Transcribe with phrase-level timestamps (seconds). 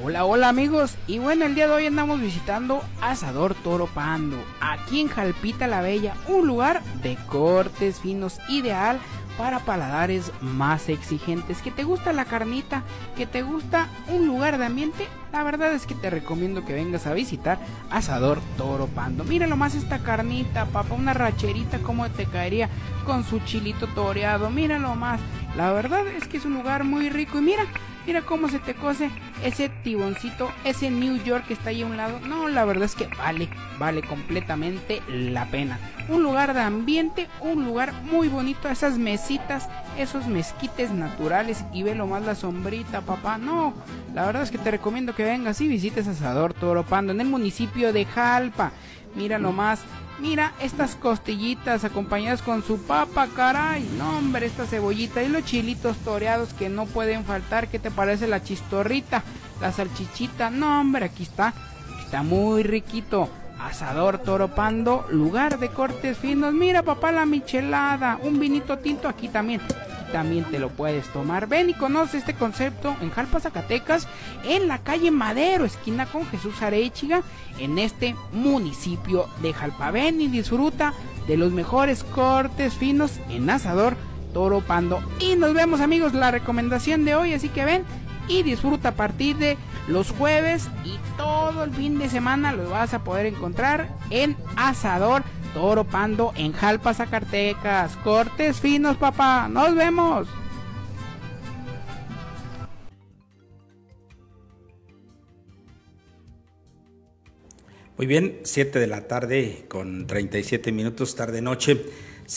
[0.00, 0.96] Hola, hola amigos.
[1.08, 5.82] Y bueno, el día de hoy andamos visitando Asador Toro Pando, aquí en Jalpita la
[5.82, 9.00] Bella, un lugar de cortes finos ideal
[9.36, 11.62] para paladares más exigentes.
[11.62, 12.84] Que te gusta la carnita,
[13.16, 17.08] que te gusta un lugar de ambiente, la verdad es que te recomiendo que vengas
[17.08, 17.58] a visitar
[17.90, 19.24] Asador Toro Pando.
[19.24, 22.70] Mira más esta carnita, papá, una racherita como te caería
[23.04, 24.48] con su chilito toreado.
[24.48, 25.20] Míralo más.
[25.56, 27.64] La verdad es que es un lugar muy rico y mira,
[28.08, 29.10] Mira cómo se te cose
[29.44, 32.20] ese tiboncito, ese New York que está ahí a un lado.
[32.20, 35.78] No, la verdad es que vale, vale completamente la pena.
[36.08, 39.68] Un lugar de ambiente, un lugar muy bonito, esas mesitas,
[39.98, 43.36] esos mezquites naturales y ve lo más la sombrita, papá.
[43.36, 43.74] No,
[44.14, 47.92] la verdad es que te recomiendo que vengas y visites Asador Toropando en el municipio
[47.92, 48.72] de Jalpa.
[49.16, 49.82] Mira nomás
[50.20, 53.88] Mira estas costillitas acompañadas con su papa, caray.
[53.96, 57.68] No, hombre, esta cebollita y los chilitos toreados que no pueden faltar.
[57.68, 59.22] ¿Qué te parece la chistorrita?
[59.60, 60.50] La salchichita.
[60.50, 61.54] No, hombre, aquí está.
[62.00, 63.28] Está muy riquito.
[63.60, 66.52] Asador Toropando, lugar de cortes finos.
[66.52, 68.18] Mira, papá, la michelada.
[68.22, 69.60] Un vinito tinto aquí también
[70.12, 71.46] también te lo puedes tomar.
[71.48, 74.08] Ven y conoce este concepto en Jalpa, Zacatecas,
[74.44, 77.22] en la calle Madero, esquina con Jesús Arechiga,
[77.58, 79.90] en este municipio de Jalpa.
[79.90, 80.94] Ven y disfruta
[81.26, 83.96] de los mejores cortes finos en asador
[84.32, 85.00] Toro Pando.
[85.20, 87.84] Y nos vemos amigos, la recomendación de hoy, así que ven
[88.28, 89.56] y disfruta a partir de
[89.88, 95.22] los jueves y todo el fin de semana lo vas a poder encontrar en Asador
[95.58, 97.96] Toro Pando en Jalpa, Zacatecas.
[98.04, 99.48] Cortes finos, papá.
[99.48, 100.28] Nos vemos.
[107.96, 111.86] Muy bien, 7 de la tarde con 37 minutos, tarde-noche.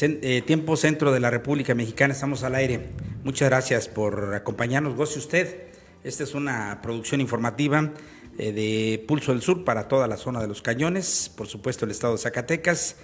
[0.02, 2.89] Eh, tiempo centro de la República Mexicana, estamos al aire.
[3.23, 4.95] Muchas gracias por acompañarnos.
[4.95, 5.67] Goce usted.
[6.03, 7.93] Esta es una producción informativa
[8.39, 11.92] eh, de Pulso del Sur para toda la zona de los cañones, por supuesto el
[11.92, 12.95] estado de Zacatecas,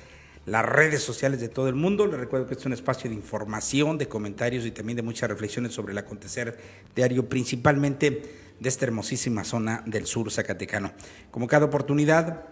[0.48, 2.08] las redes sociales de todo el mundo.
[2.08, 5.74] Les recuerdo que es un espacio de información, de comentarios y también de muchas reflexiones
[5.74, 6.58] sobre el acontecer
[6.96, 8.24] diario, principalmente
[8.58, 10.94] de esta hermosísima zona del sur zacatecano.
[11.32, 12.46] Como cada oportunidad,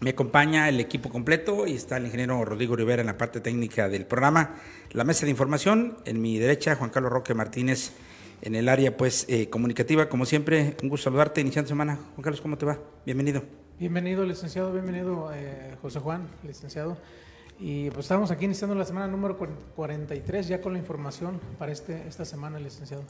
[0.00, 3.90] me acompaña el equipo completo y está el ingeniero Rodrigo Rivera en la parte técnica
[3.90, 4.56] del programa,
[4.92, 7.92] la mesa de información, en mi derecha Juan Carlos Roque Martínez
[8.40, 10.08] en el área pues eh, comunicativa.
[10.08, 11.96] Como siempre, un gusto saludarte iniciando semana.
[12.14, 12.78] Juan Carlos, ¿cómo te va?
[13.04, 13.67] Bienvenido.
[13.80, 14.72] Bienvenido, licenciado.
[14.72, 16.96] Bienvenido, eh, José Juan, licenciado.
[17.60, 22.02] Y pues estamos aquí iniciando la semana número 43 ya con la información para este,
[22.08, 23.04] esta semana, licenciado.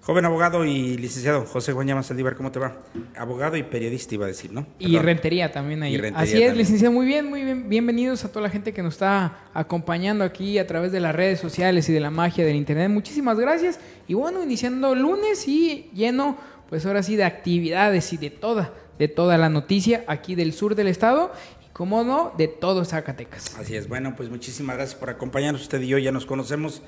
[0.00, 2.78] Joven abogado y licenciado José Juan Llamas Saldívar, ¿cómo te va?
[3.14, 4.66] Abogado y periodista iba a decir, ¿no?
[4.78, 6.00] Y rentería también ahí.
[6.14, 7.68] Así es, licenciado, muy bien, muy bien.
[7.68, 11.38] Bienvenidos a toda la gente que nos está acompañando aquí a través de las redes
[11.38, 12.90] sociales y de la magia del internet.
[12.90, 13.78] Muchísimas gracias.
[14.08, 16.38] Y bueno, iniciando lunes y lleno,
[16.70, 20.74] pues ahora sí, de actividades y de toda, de toda la noticia aquí del sur
[20.74, 21.32] del estado
[21.74, 23.56] como no, de todo Zacatecas.
[23.58, 25.62] Así es, bueno, pues muchísimas gracias por acompañarnos.
[25.62, 26.82] Usted y yo ya nos conocemos.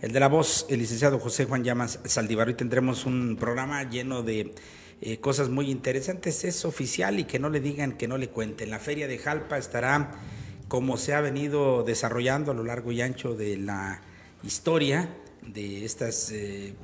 [0.00, 2.48] El de la voz, el licenciado José Juan Llamas Saldívar.
[2.48, 4.52] Hoy tendremos un programa lleno de
[5.00, 6.42] eh, cosas muy interesantes.
[6.42, 8.68] Es oficial y que no le digan, que no le cuenten.
[8.68, 10.10] La feria de Jalpa estará
[10.66, 14.00] como se ha venido desarrollando a lo largo y ancho de la
[14.42, 15.08] historia
[15.42, 16.74] de estas eh,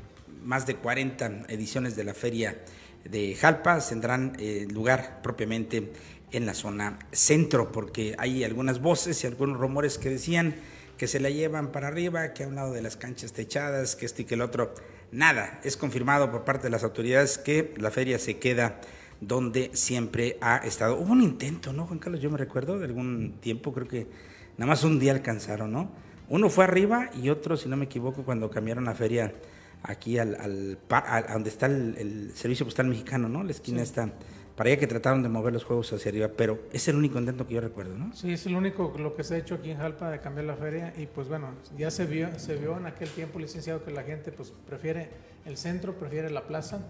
[0.45, 2.57] más de 40 ediciones de la feria
[3.05, 3.79] de Jalpa.
[3.81, 5.93] Tendrán eh, lugar propiamente
[6.31, 10.57] en la zona centro, porque hay algunas voces y algunos rumores que decían
[10.97, 14.05] que se la llevan para arriba, que a un lado de las canchas techadas, que
[14.05, 14.75] este y que el otro.
[15.11, 18.81] Nada, es confirmado por parte de las autoridades que la feria se queda
[19.21, 20.97] donde siempre ha estado.
[20.97, 22.21] Hubo un intento, ¿no, Juan Carlos?
[22.21, 24.07] Yo me recuerdo de algún tiempo, creo que
[24.59, 25.91] nada más un día alcanzaron, ¿no?
[26.29, 29.33] Uno fue arriba y otro, si no me equivoco, cuando cambiaron la feria
[29.83, 33.43] aquí al, al, a donde está el, Servicio Postal Mexicano, ¿no?
[33.43, 34.13] La esquina está
[34.57, 37.47] para allá que trataron de mover los juegos hacia arriba, pero es el único intento
[37.47, 38.13] que yo recuerdo, ¿no?
[38.13, 40.57] Sí, es el único lo que se ha hecho aquí en Jalpa de cambiar la
[40.57, 44.03] feria y pues bueno, ya se vio, se vio en aquel tiempo, licenciado, que la
[44.03, 45.11] gente pues prefiere
[45.47, 46.81] el centro, prefiere la plaza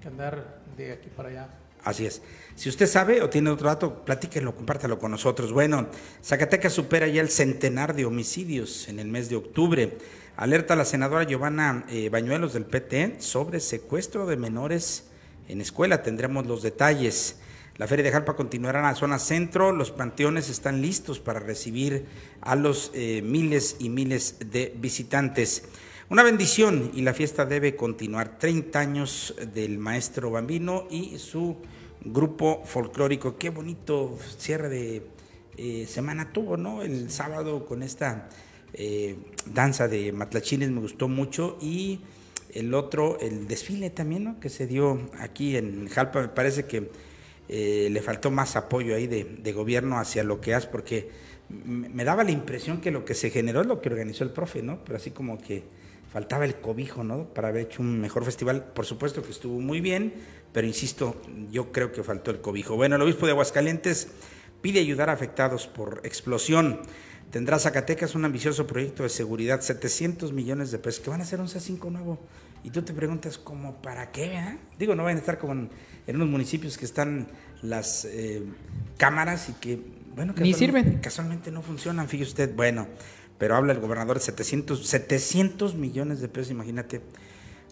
[0.00, 1.48] que andar de aquí para allá.
[1.84, 2.22] Así es.
[2.54, 5.52] Si usted sabe o tiene otro dato, platíquenlo, compártalo con nosotros.
[5.52, 5.88] Bueno,
[6.22, 9.98] Zacatecas supera ya el centenar de homicidios en el mes de octubre.
[10.36, 15.04] Alerta la senadora Giovanna eh, Bañuelos del PT sobre secuestro de menores
[15.48, 16.02] en escuela.
[16.02, 17.36] Tendremos los detalles.
[17.78, 19.72] La Feria de Jalpa continuará en la zona centro.
[19.72, 22.06] Los panteones están listos para recibir
[22.42, 25.64] a los eh, miles y miles de visitantes.
[26.08, 28.38] Una bendición y la fiesta debe continuar.
[28.38, 31.56] 30 años del maestro Bambino y su
[32.04, 33.38] grupo folclórico.
[33.38, 35.06] Qué bonito cierre de
[35.56, 36.82] eh, semana tuvo, ¿no?
[36.82, 38.28] El sábado con esta
[38.74, 39.16] eh,
[39.46, 42.00] danza de matlachines me gustó mucho y
[42.52, 44.40] El otro, el desfile también, ¿no?
[44.40, 46.90] Que se dio aquí en Jalpa, me parece que
[47.48, 51.08] eh, le faltó más apoyo ahí de, gobierno hacia lo que hace, porque
[51.48, 54.62] me daba la impresión que lo que se generó es lo que organizó el profe,
[54.62, 54.84] ¿no?
[54.84, 55.62] Pero así como que
[56.12, 57.24] faltaba el cobijo, ¿no?
[57.32, 58.64] Para haber hecho un mejor festival.
[58.74, 60.12] Por supuesto que estuvo muy bien,
[60.52, 61.20] pero insisto,
[61.50, 62.76] yo creo que faltó el cobijo.
[62.76, 64.08] Bueno, el obispo de Aguascalientes
[64.60, 66.80] pide ayudar a afectados por explosión.
[67.30, 71.40] Tendrá Zacatecas un ambicioso proyecto de seguridad, 700 millones de pesos, que van a ser
[71.40, 72.18] un C5 nuevo.
[72.62, 74.34] Y tú te preguntas, ¿cómo para qué?
[74.34, 74.58] Eh?
[74.78, 75.70] Digo, no van a estar como en,
[76.14, 77.28] unos municipios que están
[77.62, 78.42] las eh,
[78.98, 79.80] cámaras y que,
[80.14, 80.98] bueno, Ni sirven.
[80.98, 82.54] casualmente no funcionan, fíjese usted.
[82.54, 82.86] Bueno,
[83.42, 87.00] pero habla el gobernador de 700, 700 millones de pesos, imagínate.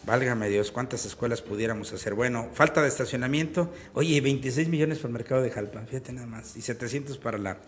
[0.05, 2.15] Válgame Dios, cuántas escuelas pudiéramos hacer.
[2.15, 3.73] Bueno, falta de estacionamiento.
[3.95, 6.57] Oye, 26 millones para el mercado de Jalpa, fíjate nada más.
[6.57, 7.59] Y 700 para la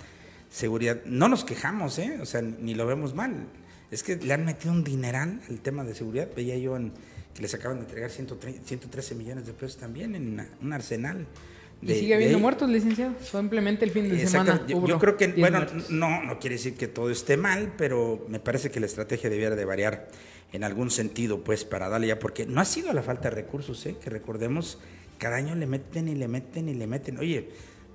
[0.51, 1.01] seguridad.
[1.05, 2.19] No nos quejamos, ¿eh?
[2.21, 3.47] O sea, ni lo vemos mal.
[3.93, 6.27] Es que le han metido un dineral al tema de seguridad.
[6.35, 6.93] Veía yo en,
[7.37, 11.29] que les acaban de entregar 113 millones de pesos también en un arsenal.
[11.82, 13.14] ¿Y sigue habiendo muertos, licenciado?
[13.20, 14.64] Simplemente el fin de semana.
[14.69, 18.70] Yo, creo que, bueno, no, no quiere decir que todo esté mal, pero me parece
[18.70, 20.08] que la estrategia debiera de variar
[20.52, 23.84] en algún sentido, pues, para darle ya, porque no ha sido la falta de recursos,
[23.87, 23.96] ¿eh?
[24.02, 24.79] que recordemos,
[25.19, 27.19] cada año le meten y le meten y le meten.
[27.19, 27.49] Oye,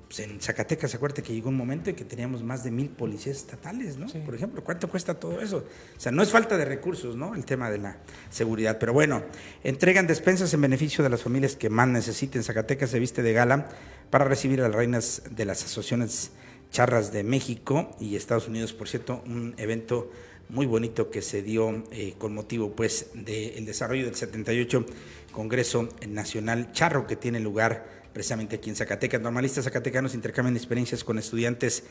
[0.07, 3.37] pues en Zacatecas, acuérdate que llegó un momento en que teníamos más de mil policías
[3.37, 4.07] estatales, ¿no?
[4.23, 5.65] Por ejemplo, ¿cuánto cuesta todo eso?
[5.97, 7.35] O sea, no es falta de recursos, ¿no?
[7.35, 7.97] El tema de la
[8.29, 8.77] seguridad.
[8.79, 9.23] Pero bueno,
[9.65, 12.41] entregan despensas en beneficio de las familias que más necesiten.
[12.41, 13.67] Zacatecas se viste de gala
[14.09, 16.31] para recibir a las reinas de las asociaciones
[16.71, 20.09] charras de México y Estados Unidos, por cierto, un evento
[20.49, 24.85] muy bonito que se dio eh, con motivo pues del desarrollo del 78
[25.33, 29.21] Congreso Nacional Charro que tiene lugar precisamente aquí en Zacatecas.
[29.21, 31.83] Normalistas zacatecanos intercambian experiencias con estudiantes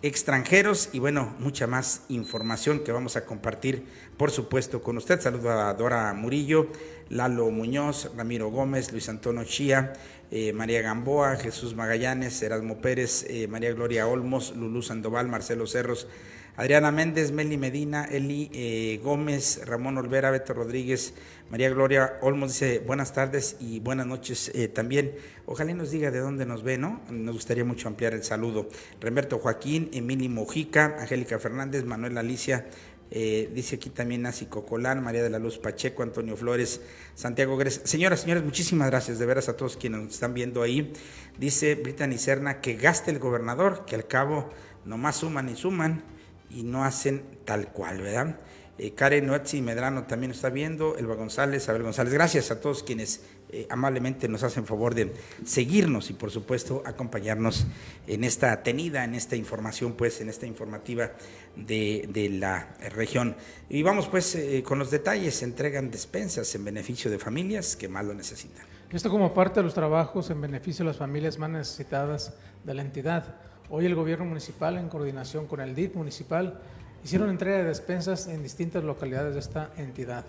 [0.00, 3.84] extranjeros y bueno, mucha más información que vamos a compartir,
[4.16, 5.20] por supuesto, con usted.
[5.20, 6.68] Saludo a Dora Murillo,
[7.08, 9.94] Lalo Muñoz, Ramiro Gómez, Luis Antonio Chía,
[10.30, 16.06] eh, María Gamboa, Jesús Magallanes, Erasmo Pérez, eh, María Gloria Olmos, Lulú Sandoval, Marcelo Cerros,
[16.54, 21.14] Adriana Méndez, Meli Medina, Eli eh, Gómez, Ramón Olvera, Beto Rodríguez,
[21.50, 25.14] María Gloria Olmos dice buenas tardes y buenas noches eh, también.
[25.46, 27.00] Ojalá nos diga de dónde nos ve, ¿no?
[27.10, 28.68] Nos gustaría mucho ampliar el saludo.
[29.00, 32.66] Remberto Joaquín, Emily Mojica, Angélica Fernández, Manuel Alicia,
[33.10, 36.82] eh, dice aquí también Nancy Cocolán, María de la Luz Pacheco, Antonio Flores,
[37.14, 37.80] Santiago Gres.
[37.84, 40.92] Señoras, señores, muchísimas gracias de veras a todos quienes nos están viendo ahí.
[41.38, 44.50] Dice Brittany Serna que gaste el gobernador, que al cabo
[44.84, 46.02] nomás suman y suman
[46.54, 48.36] y no hacen tal cual, ¿verdad?
[48.78, 52.12] Eh, Karen Noetzi Medrano también está viendo, Elba González, Abel González.
[52.12, 55.12] Gracias a todos quienes eh, amablemente nos hacen favor de
[55.44, 57.66] seguirnos y por supuesto acompañarnos
[58.06, 61.12] en esta tenida, en esta información, pues en esta informativa
[61.54, 63.36] de, la región.
[63.68, 67.88] Y vamos pues eh, con los detalles, se entregan despensas en beneficio de familias que
[67.88, 68.64] más lo necesitan.
[68.90, 72.34] Esto como parte de los trabajos en beneficio de las familias más necesitadas
[72.64, 73.36] de la entidad.
[73.74, 76.60] Hoy el gobierno municipal, en coordinación con el DIF municipal,
[77.02, 80.26] hicieron entrega de despensas en distintas localidades de esta entidad.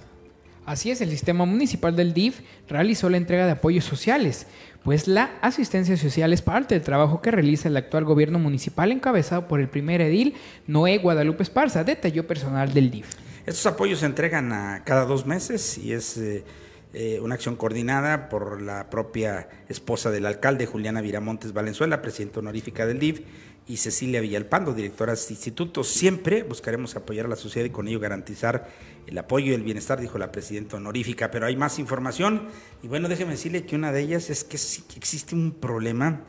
[0.66, 4.48] Así es, el sistema municipal del DIF realizó la entrega de apoyos sociales,
[4.82, 9.46] pues la asistencia social es parte del trabajo que realiza el actual gobierno municipal encabezado
[9.50, 10.36] por el primer edil
[10.66, 13.08] Noé Guadalupe Esparza, detalló personal del DIF.
[13.46, 16.46] Estos apoyos se entregan a cada dos meses y es eh,
[16.94, 22.86] eh, una acción coordinada por la propia esposa del alcalde, Juliana Viramontes Valenzuela, presidenta honorífica
[22.86, 23.22] del DIF,
[23.68, 25.84] y Cecilia Villalpando, directora de este instituto.
[25.84, 28.68] Siempre buscaremos apoyar a la sociedad y con ello garantizar
[29.08, 31.32] el apoyo y el bienestar, dijo la presidenta honorífica.
[31.32, 32.48] Pero hay más información
[32.82, 36.22] y bueno, déjeme decirle que una de ellas es que existe un problema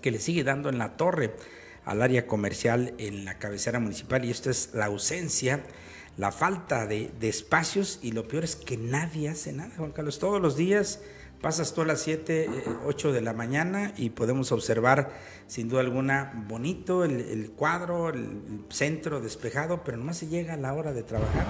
[0.00, 1.34] que le sigue dando en la torre
[1.84, 5.62] al área comercial en la cabecera municipal y esto es la ausencia
[6.16, 10.18] la falta de, espacios y lo peor es que nadie hace nada, Juan Carlos.
[10.18, 11.00] Todos los días
[11.40, 12.48] pasas tú a las 7,
[12.86, 15.12] 8 eh, de la mañana y podemos observar
[15.46, 20.72] sin duda alguna bonito el, cuadro, el, centro despejado, pero nomás se llega a la
[20.72, 21.46] hora de trabajar,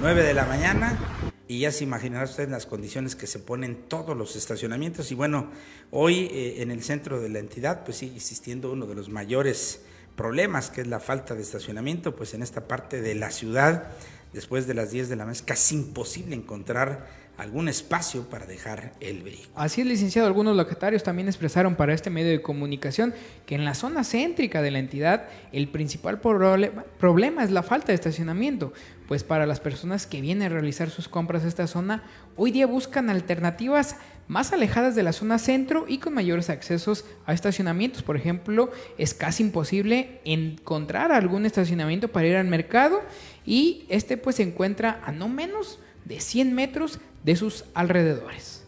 [0.00, 0.98] 9 de la mañana
[1.46, 5.12] y ya se imaginará usted las condiciones que se ponen todos los estacionamientos.
[5.12, 5.50] Y bueno,
[5.90, 9.82] hoy eh, en el centro de la entidad pues sigue existiendo uno de los mayores
[10.16, 13.84] problemas, que es la falta de estacionamiento, pues en esta parte de la ciudad,
[14.32, 18.94] después de las 10 de la noche, es casi imposible encontrar algún espacio para dejar
[19.00, 19.50] el vehículo.
[19.56, 20.26] Así es, licenciado.
[20.26, 24.70] Algunos locatarios también expresaron para este medio de comunicación que en la zona céntrica de
[24.70, 28.72] la entidad el principal problema es la falta de estacionamiento,
[29.06, 32.04] pues para las personas que vienen a realizar sus compras a esta zona,
[32.36, 33.96] hoy día buscan alternativas
[34.28, 38.02] más alejadas de la zona centro y con mayores accesos a estacionamientos.
[38.02, 43.02] Por ejemplo, es casi imposible encontrar algún estacionamiento para ir al mercado
[43.44, 48.64] y este pues se encuentra a no menos de 100 metros de sus alrededores.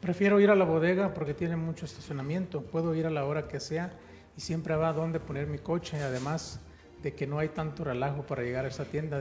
[0.00, 2.62] Prefiero ir a la bodega porque tiene mucho estacionamiento.
[2.62, 3.92] Puedo ir a la hora que sea
[4.36, 6.00] y siempre va a dónde poner mi coche.
[6.02, 6.58] Además
[7.02, 9.20] de que no hay tanto relajo para llegar a esta tienda,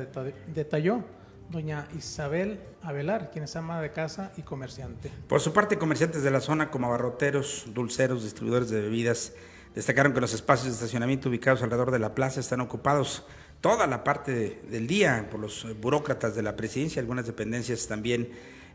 [0.53, 1.03] detalló
[1.51, 5.11] doña Isabel Avelar, quien es ama de casa y comerciante.
[5.27, 9.33] Por su parte, comerciantes de la zona como abarroteros, dulceros, distribuidores de bebidas,
[9.75, 13.25] destacaron que los espacios de estacionamiento ubicados alrededor de la plaza están ocupados
[13.59, 18.29] toda la parte del día por los burócratas de la presidencia, algunas dependencias también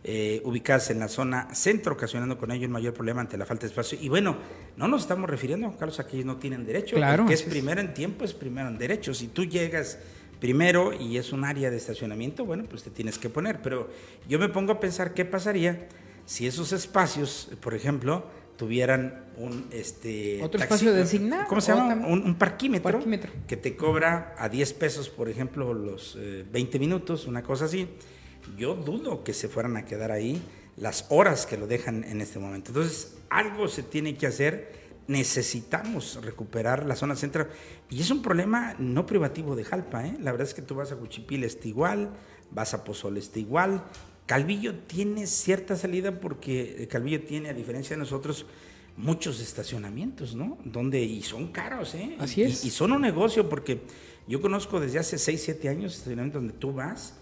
[0.04, 3.62] eh, ubicadas en la zona centro, ocasionando con ello un mayor problema ante la falta
[3.62, 3.98] de espacio.
[4.00, 4.36] Y bueno,
[4.76, 6.94] no nos estamos refiriendo, Carlos, a que ellos no tienen derecho.
[6.94, 7.26] Claro.
[7.26, 9.12] que es primero en tiempo es primero en derecho.
[9.12, 9.98] Si tú llegas
[10.40, 13.62] primero y es un área de estacionamiento, bueno, pues te tienes que poner.
[13.62, 13.88] Pero
[14.28, 15.88] yo me pongo a pensar qué pasaría
[16.24, 18.26] si esos espacios, por ejemplo,
[18.56, 22.06] tuvieran un este otro espacio designado ¿cómo se llama?
[22.06, 27.26] Un, parquímetro, parquímetro, que te cobra a 10 pesos por ejemplo los 20 eh, minutos
[27.26, 27.88] una cosa así
[28.56, 30.40] yo dudo que se fueran a quedar ahí
[30.76, 34.72] las horas que lo dejan en este momento entonces algo se tiene que hacer
[35.08, 37.48] necesitamos recuperar la zona central.
[37.90, 40.16] Y es un problema no privativo de Jalpa, ¿eh?
[40.20, 42.10] La verdad es que tú vas a Cuchipil, está igual,
[42.50, 43.84] vas a Pozol, está igual.
[44.26, 48.46] Calvillo tiene cierta salida porque Calvillo tiene, a diferencia de nosotros,
[48.96, 50.58] muchos estacionamientos, ¿no?
[50.64, 52.16] Donde, y son caros, ¿eh?
[52.18, 52.64] Así es.
[52.64, 53.82] Y, y son un negocio porque
[54.26, 57.15] yo conozco desde hace 6, 7 años estacionamientos donde tú vas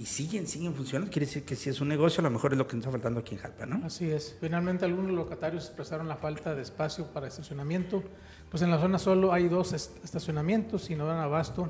[0.00, 2.58] y siguen, siguen funcionando, quiere decir que si es un negocio, a lo mejor es
[2.58, 3.84] lo que nos está faltando aquí en Jalpa, ¿no?
[3.84, 4.34] Así es.
[4.40, 8.02] Finalmente, algunos locatarios expresaron la falta de espacio para estacionamiento.
[8.48, 11.68] Pues en la zona solo hay dos estacionamientos y no dan abasto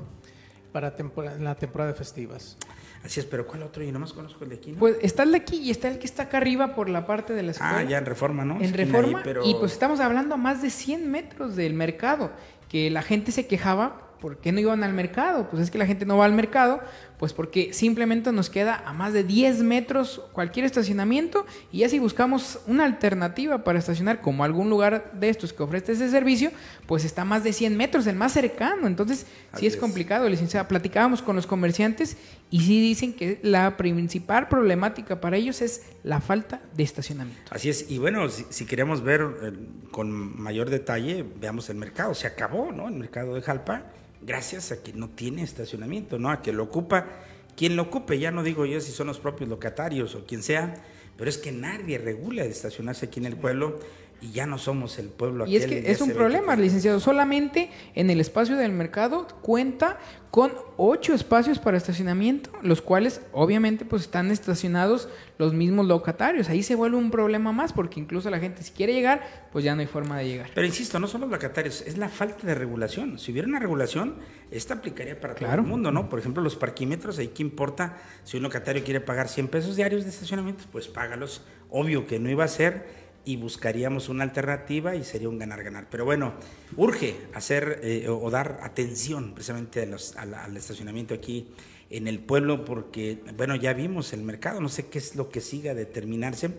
[0.71, 2.55] para en la temporada de festivas.
[3.03, 3.83] Así es, pero ¿cuál otro?
[3.83, 4.79] Yo nomás conozco el de aquí, ¿no?
[4.79, 7.33] Pues está el de aquí y está el que está acá arriba por la parte
[7.33, 7.79] de la escuela.
[7.79, 8.61] Ah, ya en Reforma, ¿no?
[8.61, 9.23] En Reforma.
[9.43, 12.31] Y pues estamos hablando a más de 100 metros del mercado,
[12.69, 15.49] que la gente se quejaba ¿por qué no iban al mercado?
[15.49, 16.79] Pues es que la gente no va al mercado,
[17.21, 21.99] pues porque simplemente nos queda a más de 10 metros cualquier estacionamiento y ya si
[21.99, 26.51] buscamos una alternativa para estacionar como algún lugar de estos que ofrece ese servicio,
[26.87, 28.87] pues está a más de 100 metros, el más cercano.
[28.87, 30.67] Entonces, sí es, complicado, licenciada.
[30.67, 32.17] Platicábamos con los comerciantes
[32.49, 37.51] y sí dicen que la principal problemática para ellos es la falta de estacionamiento.
[37.51, 39.51] Así es, y bueno, si, queremos ver eh,
[39.91, 42.15] con mayor detalle, veamos el mercado.
[42.15, 42.87] Se acabó, ¿no?
[42.87, 43.83] El mercado de Jalpa
[44.21, 46.29] gracias a que no tiene estacionamiento, ¿no?
[46.29, 47.07] A que lo ocupa
[47.55, 50.83] quien lo ocupe, ya no digo yo si son los propios locatarios o quien sea,
[51.17, 53.79] pero es que nadie regula de estacionarse aquí en el pueblo
[54.21, 55.47] y ya no somos el pueblo.
[55.47, 56.99] Y es que es un problema, licenciado.
[56.99, 59.97] Solamente en el espacio del mercado cuenta
[60.29, 66.47] con ocho espacios para estacionamiento, los cuales obviamente pues están estacionados los mismos locatarios.
[66.47, 69.75] Ahí se vuelve un problema más porque incluso la gente si quiere llegar, pues ya
[69.75, 70.51] no hay forma de llegar.
[70.53, 73.19] Pero insisto, no son los locatarios, es la falta de regulación.
[73.19, 74.15] Si hubiera una regulación,
[74.51, 76.07] esta aplicaría para todo el mundo, ¿no?
[76.07, 80.03] Por ejemplo, los parquímetros, ahí qué importa si un locatario quiere pagar 100 pesos diarios
[80.03, 81.43] de estacionamiento, pues págalos.
[81.69, 85.87] Obvio que no iba a ser y buscaríamos una alternativa y sería un ganar-ganar.
[85.89, 86.33] Pero bueno,
[86.75, 91.47] urge hacer eh, o dar atención precisamente al, estacionamiento aquí
[91.89, 95.41] en el pueblo porque, bueno, ya vimos el mercado, no sé qué es lo que
[95.41, 96.51] siga a determinarse.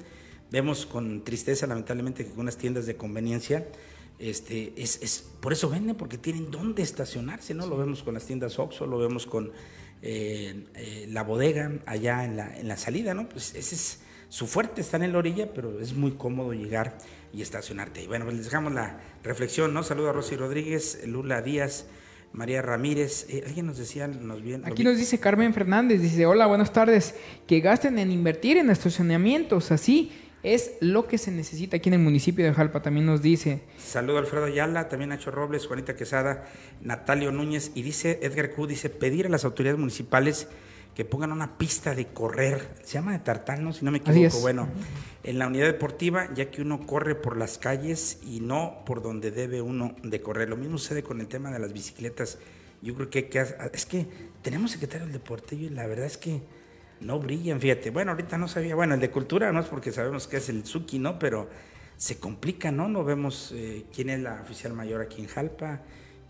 [0.51, 3.67] Vemos con tristeza, lamentablemente, que algunas tiendas de conveniencia,
[4.19, 7.67] este, es, es, por eso venden, porque tienen dónde estacionarse, ¿no?
[7.67, 9.51] Lo vemos con las tiendas Oxxo, lo vemos con
[10.03, 13.29] eh, eh, la bodega allá en la, en la salida, ¿no?
[13.29, 14.01] Pues ese es
[14.33, 16.97] su fuerte está en la orilla, pero es muy cómodo llegar
[17.35, 18.03] y estacionarte.
[18.03, 19.83] Y bueno, pues les dejamos la reflexión, ¿no?
[19.83, 21.85] Saludo a Rosy Rodríguez, Lula Díaz,
[22.33, 23.27] María Ramírez.
[23.29, 24.67] Eh, alguien nos decía, nos viene.
[24.67, 27.15] Aquí nos dice Carmen Fernández, dice, hola, buenas tardes,
[27.47, 30.11] que gasten en invertir en estacionamientos, así
[30.43, 33.61] es lo que se necesita aquí en el municipio de Jalpa, también nos dice.
[33.77, 36.49] Saludo a Alfredo Ayala, también Nacho Robles, Juanita Quesada,
[36.81, 40.49] Natalio Núñez, y dice Edgar Q, dice, pedir a las autoridades municipales
[40.95, 44.69] que pongan una pista de correr, se llama de tartano, si no me equivoco, bueno,
[45.25, 49.31] en la unidad deportiva, ya que uno corre por las calles y no por donde
[49.31, 50.49] debe uno de correr.
[50.49, 52.39] Lo mismo sucede con el tema de las bicicletas.
[52.83, 54.07] Yo creo que, que es que
[54.43, 56.43] tenemos secretario del deporte y la verdad es que
[57.01, 57.91] no brillan, fíjate.
[57.91, 60.67] Bueno, ahorita no sabía, bueno, el de cultura no es porque sabemos que es el
[60.67, 61.19] Suki, ¿no?
[61.19, 61.49] Pero
[61.97, 62.89] se complica, ¿no?
[62.89, 65.83] No vemos eh, quién es la oficial mayor aquí en Jalpa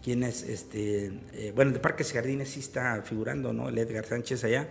[0.03, 3.69] quién es, este, eh, bueno, de Parques y Jardines sí está figurando, ¿no?
[3.69, 4.69] El Edgar Sánchez allá,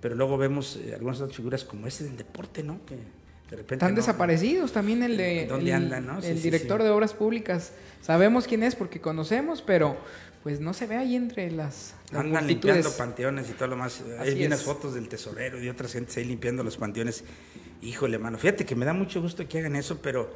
[0.00, 2.84] pero luego vemos eh, algunas otras figuras como ese del deporte, ¿no?
[2.86, 5.46] Que de repente Están desaparecidos también el de...
[5.46, 6.18] ¿Dónde el, andan, no?
[6.20, 7.72] el director de Obras Públicas.
[8.00, 9.96] Sabemos quién es porque conocemos, pero
[10.42, 11.94] pues no se ve ahí entre las...
[12.12, 14.02] Andan limpiando panteones y todo lo más.
[14.18, 17.24] Hay vienes fotos del tesorero y de otras gentes ahí limpiando los panteones.
[17.82, 20.32] Híjole, mano, fíjate que me da mucho gusto que hagan eso, pero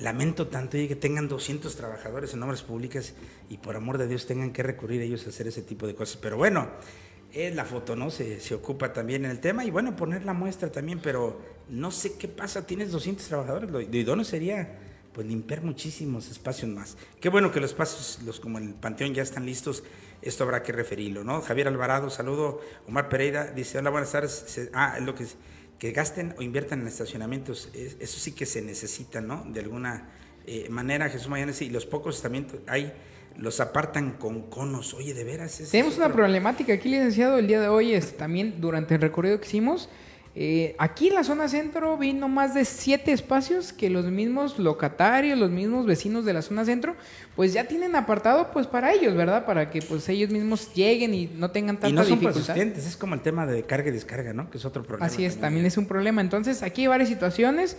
[0.00, 3.14] lamento tanto que tengan 200 trabajadores en obras públicas
[3.48, 6.16] y por amor de Dios tengan que recurrir ellos a hacer ese tipo de cosas.
[6.16, 6.68] Pero bueno,
[7.34, 8.10] la foto, ¿no?
[8.10, 11.90] Se, se, ocupa también en el tema y bueno, poner la muestra también, pero no
[11.90, 14.78] sé qué pasa, tienes 200 trabajadores, lo idóneo sería
[15.12, 16.96] pues limpiar muchísimos espacios más.
[17.20, 19.82] Qué bueno que los espacios, los como el Panteón ya están listos,
[20.22, 21.40] esto habrá que referirlo, ¿no?
[21.40, 22.60] Javier Alvarado, saludo.
[22.86, 24.70] Omar Pereira dice, hola, buenas tardes.
[24.72, 25.26] Ah, es lo que
[25.80, 29.44] que gasten o inviertan en estacionamientos, eso sí que se necesita, ¿no?
[29.46, 30.10] De alguna
[30.46, 32.92] eh, manera, Jesús Mayanes, y los pocos también hay
[33.36, 34.92] los apartan con conos.
[34.92, 35.62] Oye, de veras.
[35.70, 39.46] Tenemos una problemática aquí, licenciado, el día de hoy es también durante el recorrido que
[39.46, 39.88] hicimos.
[40.36, 45.36] Eh, aquí en la zona centro vino más de siete espacios que los mismos locatarios,
[45.36, 46.94] los mismos vecinos de la zona centro,
[47.34, 49.44] pues ya tienen apartado pues para ellos, ¿verdad?
[49.44, 52.56] Para que pues ellos mismos lleguen y no tengan tanta y no son dificultad.
[52.56, 54.50] es como el tema de carga y descarga, ¿no?
[54.50, 55.06] Que es otro problema.
[55.06, 56.20] Así es, también es un problema.
[56.20, 57.76] Entonces aquí hay varias situaciones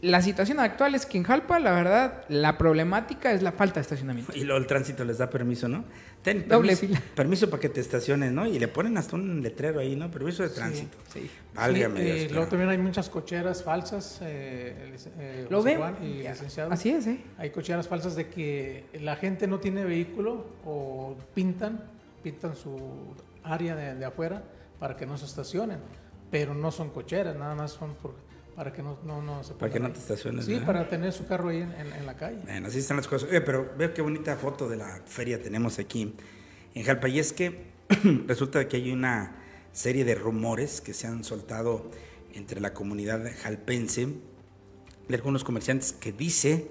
[0.00, 3.80] la situación actual es que en Jalpa, la verdad, la problemática es la falta de
[3.80, 4.32] estacionamiento.
[4.34, 5.84] Y luego el tránsito les da permiso, ¿no?
[6.22, 7.02] Ten, Doble permiso, fila.
[7.16, 8.46] Permiso para que te estaciones, ¿no?
[8.46, 10.08] Y le ponen hasta un letrero ahí, ¿no?
[10.08, 10.96] Permiso de tránsito.
[11.12, 11.22] Sí.
[11.22, 11.30] sí.
[11.54, 14.20] Válgame sí, eh, luego también hay muchas cocheras falsas.
[14.22, 15.96] Eh, eh, Lo veo.
[16.00, 16.72] Y licenciado.
[16.72, 17.20] Así es, ¿eh?
[17.36, 21.82] Hay cocheras falsas de que la gente no tiene vehículo o pintan,
[22.22, 22.76] pintan su
[23.42, 24.44] área de, de afuera
[24.78, 25.78] para que no se estacionen.
[26.30, 28.27] Pero no son cocheras, nada más son por
[28.58, 30.46] para que no, no, no se Para que no te estaciones.
[30.46, 32.40] Sí, para tener su carro ahí en, en, la calle.
[32.42, 33.28] Bueno, así están las cosas.
[33.28, 36.12] Oye, pero veo qué bonita foto de la feria tenemos aquí
[36.74, 37.08] en Jalpa.
[37.08, 37.68] Y es que
[38.26, 39.36] resulta que hay una
[39.70, 41.88] serie de rumores que se han soltado
[42.34, 44.08] entre la comunidad jalpense
[45.06, 46.68] de algunos comerciantes que dice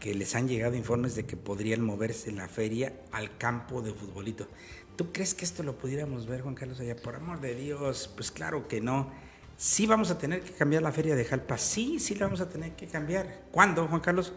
[0.00, 4.48] que les han llegado informes de que podrían moverse la feria al campo de futbolito.
[4.96, 6.96] ¿Tú crees que esto lo pudiéramos ver, Juan Carlos, allá?
[6.96, 9.12] Por amor de Dios, pues claro que no.
[9.56, 12.48] Sí vamos a tener que cambiar la feria de Jalpa, sí, sí la vamos a
[12.48, 13.44] tener que cambiar.
[13.50, 14.32] ¿Cuándo, Juan Carlos?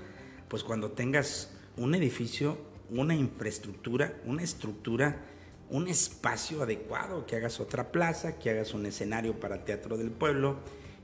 [0.47, 2.57] Pues cuando tengas un edificio,
[2.89, 5.17] una infraestructura, una estructura,
[5.69, 10.57] un espacio adecuado, que hagas otra plaza, que hagas un escenario para teatro del pueblo,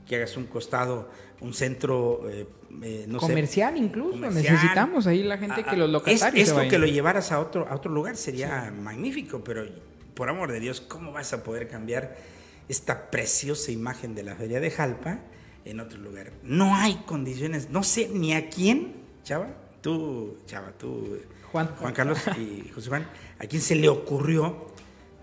[0.07, 1.09] que hagas un costado,
[1.41, 2.47] un centro, eh,
[2.83, 4.53] eh, no comercial incluso, comercial.
[4.53, 6.49] necesitamos ahí la gente que los locatarios.
[6.49, 8.81] esto que lo llevaras a otro, a otro lugar sería sí.
[8.81, 9.65] magnífico, pero
[10.13, 12.15] por amor de Dios, ¿cómo vas a poder cambiar?
[12.69, 15.19] Esta preciosa imagen de la feria de Jalpa
[15.65, 16.31] en otro lugar.
[16.43, 19.49] No hay condiciones, no sé ni a quién, Chava,
[19.81, 21.19] tú, Chava, tú,
[21.51, 23.07] Juan, Juan Carlos y José Juan,
[23.39, 24.67] a quién se le ocurrió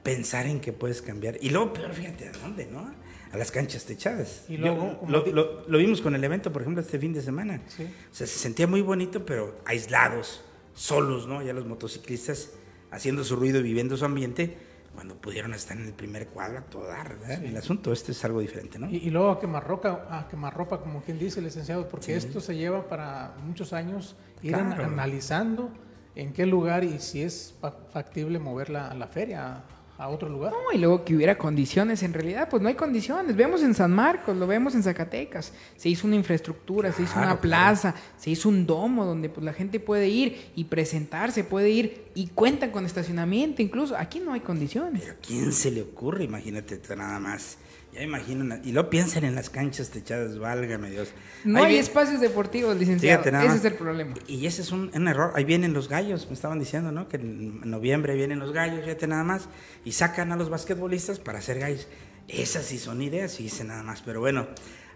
[0.03, 1.39] pensar en que puedes cambiar.
[1.41, 2.93] Y luego, peor, fíjate, ¿a dónde, no?
[3.31, 4.45] A las canchas techadas.
[4.49, 7.23] Y luego, Yo, lo, lo, lo, vimos con el evento, por ejemplo, este fin de
[7.23, 7.63] semana.
[7.69, 7.85] Sí.
[7.85, 10.43] O sea, se sentía muy bonito, pero aislados,
[10.75, 11.43] solos, ¿no?
[11.43, 12.51] Ya los motociclistas
[12.91, 14.57] haciendo su ruido y viviendo su ambiente
[14.95, 17.39] cuando pudieron estar en el primer cuadro a todo dar, ¿verdad?
[17.41, 17.47] Sí.
[17.47, 18.89] El asunto este es algo diferente, ¿no?
[18.91, 22.13] Y, y, luego a quemar, roca, a quemar ropa, como quien dice, licenciado, porque sí.
[22.13, 24.85] esto se lleva para muchos años ir claro.
[24.85, 25.71] analizando
[26.15, 27.55] en qué lugar y si es
[27.93, 29.63] factible moverla a la feria,
[29.99, 30.53] a otro lugar.
[30.53, 33.37] No, y luego que hubiera condiciones, en realidad, pues no hay condiciones.
[33.37, 35.53] Vemos en San Marcos, lo vemos en Zacatecas.
[35.77, 38.07] Se hizo una infraestructura, claro, se hizo una plaza, claro.
[38.19, 42.29] se hizo un domo donde pues, la gente puede ir y presentarse, puede ir y
[42.29, 43.97] cuentan con estacionamiento incluso.
[43.97, 45.03] Aquí no hay condiciones.
[45.03, 46.25] Pero ¿quién se le ocurre?
[46.25, 47.59] Imagínate nada más.
[47.93, 51.13] Ya imagino, y lo piensan en las canchas techadas, válgame Dios.
[51.45, 53.23] No Ahí hay viene, espacios deportivos, licenciado.
[53.23, 54.15] Ese es el problema.
[54.27, 55.33] Y ese es un, un, error.
[55.35, 57.07] Ahí vienen los gallos, me estaban diciendo, ¿no?
[57.09, 59.51] Que en noviembre vienen los gallos, fíjate nada más,
[59.85, 61.87] y sacan a los basquetbolistas para hacer gallos.
[62.29, 64.01] Esas sí son ideas, y hice nada más.
[64.01, 64.47] Pero bueno,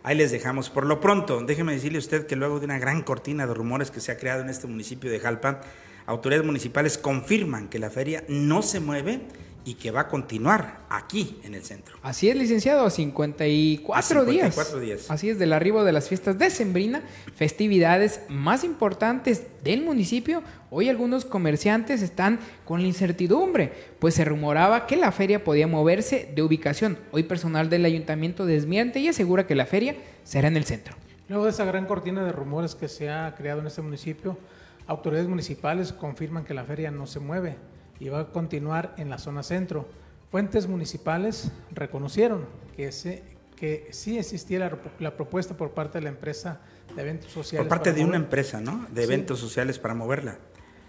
[0.03, 0.71] ahí les dejamos.
[0.71, 3.91] Por lo pronto, déjeme decirle a usted que luego de una gran cortina de rumores
[3.91, 5.61] que se ha creado en este municipio de Jalpa,
[6.07, 9.21] autoridades municipales confirman que la feria no se mueve
[9.67, 11.99] y que va a continuar aquí en el centro.
[12.01, 14.99] Así es, licenciado, a 54, a 54 días.
[15.01, 15.11] días.
[15.11, 17.03] Así es, del arribo de las fiestas de Sembrina,
[17.35, 20.45] festividades más importantes del municipio.
[20.71, 26.31] Hoy algunos comerciantes están con la incertidumbre, pues se rumoraba que la feria podía moverse
[26.33, 26.97] de ubicación.
[27.11, 30.95] Hoy personal del ayuntamiento desmiente y asegura que la feria será en el centro.
[31.29, 34.39] Luego de esa gran cortina de rumores que se ha creado en este municipio,
[34.87, 37.57] autoridades municipales confirman que la feria no se mueve
[38.01, 39.87] y va a continuar en la zona centro.
[40.31, 43.23] Fuentes municipales reconocieron que, se,
[43.57, 46.61] que sí existía la, la, propuesta por parte de la empresa
[46.95, 47.67] de eventos sociales.
[47.67, 48.09] Por parte de mover.
[48.09, 48.87] una empresa, ¿no?
[48.91, 49.47] De eventos sí.
[49.47, 50.39] sociales para moverla.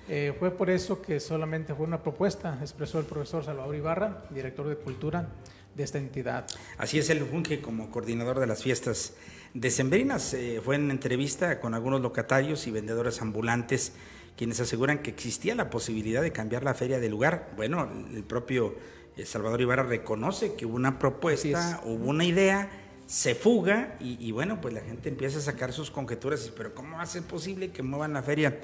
[0.10, 4.68] Eh, fue por eso que solamente fue una propuesta, expresó el profesor Salvador Ibarra, director
[4.68, 5.28] de Cultura
[5.76, 6.48] de esta entidad.
[6.78, 9.16] Así es, él funge como coordinador de las fiestas
[9.54, 10.34] decembrinas.
[10.34, 13.94] Eh, fue en entrevista con algunos locatarios y vendedores ambulantes
[14.38, 17.52] quienes aseguran que existía la posibilidad de cambiar la feria de lugar.
[17.58, 18.76] Bueno, el propio
[19.18, 22.70] eh, Salvador Ibarra reconoce que hubo una propuesta, hubo una idea,
[23.08, 26.98] se fuga y, y, bueno, pues la gente empieza a sacar sus conjeturas, pero ¿cómo
[26.98, 28.60] va a ser posible que muevan la feria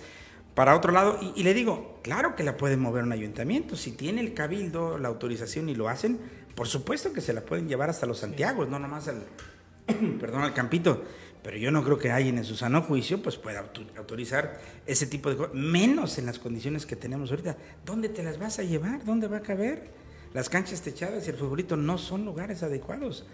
[0.54, 1.18] para otro lado?
[1.20, 5.00] Y, y le digo, claro que la puede mover un ayuntamiento, si tiene el cabildo,
[5.00, 6.20] la autorización y lo hacen,
[6.54, 9.24] Por supuesto que se la pueden llevar hasta los Santiagos, no nomás al,
[10.20, 11.04] perdón, al Campito.
[11.44, 15.30] Pero yo no creo que alguien en su sano juicio pues pueda autorizar ese tipo
[15.30, 17.58] de cosas, menos en las condiciones que tenemos ahorita.
[17.86, 19.04] ¿Dónde te las vas a llevar?
[19.04, 19.92] ¿Dónde va a caber?
[20.34, 23.26] Las canchas techadas y el futbolito no son lugares adecuados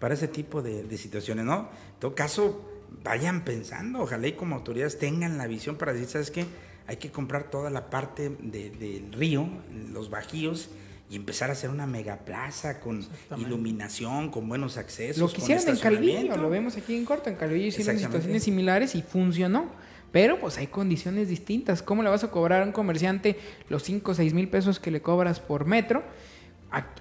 [0.00, 1.68] para ese tipo de, situaciones, ¿no?
[1.94, 2.64] En todo caso,
[3.04, 6.46] vayan pensando, ojalá y como autoridades tengan la visión para decir, ¿sabes qué?
[6.86, 9.46] Hay que comprar toda la parte del río,
[9.92, 10.70] los bajíos,
[11.10, 15.18] y empezar a hacer una megaplaza con iluminación, con buenos accesos.
[15.18, 18.94] Lo que hicieron en Calvillo, lo vemos aquí en corto, en Calvillo hicieron situaciones similares
[18.94, 19.70] y funcionó.
[20.10, 21.82] Pero pues hay condiciones distintas.
[21.82, 24.90] ¿Cómo le vas a cobrar a un comerciante los 5 o 6 mil pesos que
[24.90, 26.02] le cobras por metro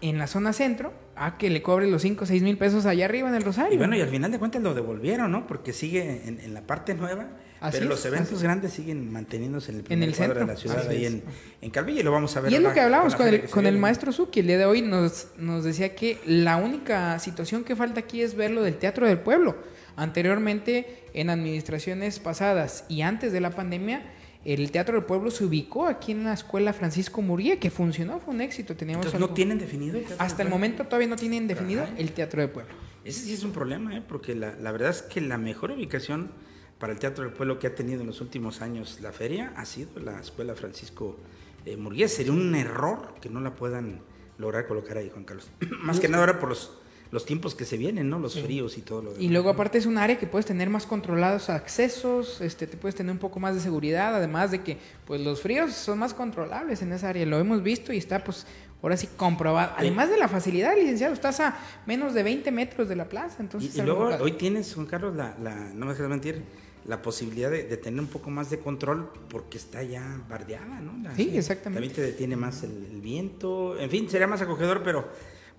[0.02, 3.06] en la zona centro a que le cobre los 5 o 6 mil pesos allá
[3.06, 3.74] arriba en el Rosario?
[3.74, 5.48] Y bueno, y al final de cuentas lo devolvieron, ¿no?
[5.48, 7.28] Porque sigue en la parte nueva
[7.72, 11.24] pero los eventos grandes siguen manteniéndose en el primer cuadro de la ciudad, ahí en,
[11.62, 12.52] en, Calvillo, y lo vamos a ver.
[12.52, 14.82] Y es lo que hablábamos con, el, con el maestro Zuki el día de hoy,
[14.82, 19.08] nos, nos decía que la única situación que falta aquí es ver lo del Teatro
[19.08, 19.58] del Pueblo.
[19.96, 24.04] Anteriormente, en administraciones pasadas y antes de la pandemia,
[24.46, 28.34] el Teatro del Pueblo se ubicó aquí en la escuela Francisco Muría, que funcionó, fue
[28.34, 28.76] un éxito.
[28.76, 30.00] Teníamos Entonces, ¿no tienen definido?
[30.20, 32.74] Hasta el momento todavía no tienen definido el Teatro del Pueblo.
[33.04, 34.04] Ese sí es un problema, ¿eh?
[34.08, 36.32] porque la, la verdad es que la mejor ubicación
[36.80, 39.66] para el Teatro del Pueblo que ha tenido en los últimos años la feria ha
[39.66, 41.18] sido la Escuela Francisco
[41.66, 44.02] eh, Sería un error que no la puedan
[44.38, 45.50] lograr colocar ahí, Juan Carlos.
[45.82, 46.80] Más que nada ahora por los,
[47.12, 48.20] los tiempos que se vienen, ¿no?
[48.20, 49.24] Los fríos y todo lo demás.
[49.24, 52.96] Y luego aparte es un área que puedes tener más controlados accesos, este, te puedes
[52.96, 56.82] tener un poco más de seguridad, además de que pues los fríos son más controlables
[56.82, 57.26] en esa área.
[57.26, 58.46] Lo hemos visto y está pues
[58.82, 59.74] ahora sí comprobado.
[59.78, 63.38] Además de la facilidad, licenciado, estás a menos de 20 metros de la plaza.
[63.40, 66.44] Entonces y, luego hoy tienes, Juan Carlos, la, la no me dejes mentir,
[66.88, 70.94] la posibilidad de, tener un poco más de control porque está ya bardeada, ¿no?
[71.16, 71.82] sí, exactamente.
[71.82, 75.10] También te detiene más el, viento, en fin, sería más acogedor, pero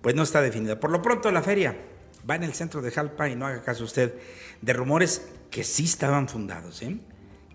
[0.01, 0.79] pues no está definida.
[0.79, 1.75] Por lo pronto la feria
[2.29, 4.13] va en el centro de Jalpa y no haga caso usted
[4.61, 6.97] de rumores que sí estaban fundados, ¿eh?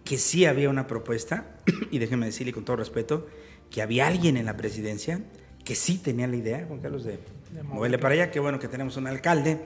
[0.05, 1.57] que sí había una propuesta,
[1.91, 3.27] y déjeme decirle con todo respeto,
[3.71, 5.21] que había alguien en la presidencia
[5.65, 7.19] que sí tenía la idea, Juan Carlos, de,
[7.63, 9.61] moverle para allá, qué bueno que tenemos un alcalde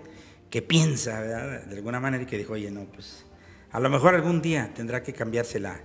[0.51, 3.25] que piensa, de alguna manera, y que dijo, oye, no, pues
[3.73, 5.81] a lo mejor algún día tendrá que cambiarse la,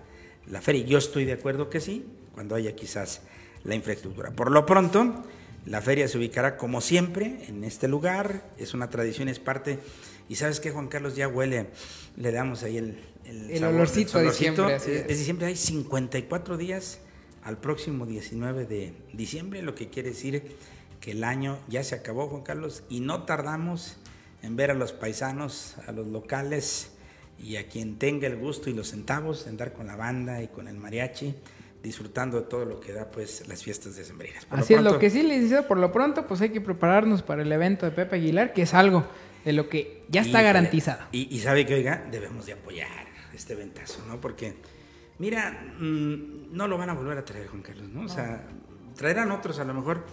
[0.47, 0.85] la feria.
[0.85, 3.21] Yo estoy de acuerdo que sí, cuando haya quizás
[3.63, 4.31] la infraestructura.
[4.31, 5.23] Por lo pronto,
[5.65, 8.49] la feria se ubicará como siempre en este lugar.
[8.57, 9.79] Es una tradición, es parte.
[10.29, 11.67] Y sabes qué, Juan Carlos, ya huele,
[12.15, 14.75] le damos ahí el, el, olorcito, de diciembre.
[14.75, 15.07] es.
[15.07, 16.99] diciembre, hay 54 días
[17.43, 20.43] al próximo 19 de diciembre, lo que quiere decir
[21.01, 23.97] que el año ya se acabó, Juan Carlos, y no tardamos
[24.41, 26.93] en ver a los paisanos, a los locales,
[27.41, 30.47] y a quien tenga el gusto y los centavos de andar con la banda y
[30.47, 31.35] con el mariachi
[31.83, 34.47] disfrutando de todo lo que da pues las fiestas de Sembrinas.
[34.49, 37.51] Así es, lo que sí, licenciado, por lo pronto pues hay que prepararnos para el
[37.51, 39.05] evento de Pepe Aguilar, que es algo
[39.43, 41.03] de lo que ya está garantizado.
[41.11, 44.21] Y, sabe que, oiga, debemos de apoyar este eventazo, ¿no?
[44.21, 44.55] Porque,
[45.19, 48.05] mira, mm, no lo van a volver a traer, Juan Carlos, ¿no?
[48.05, 48.47] O sea,
[48.95, 50.05] traerán otros a lo mejor,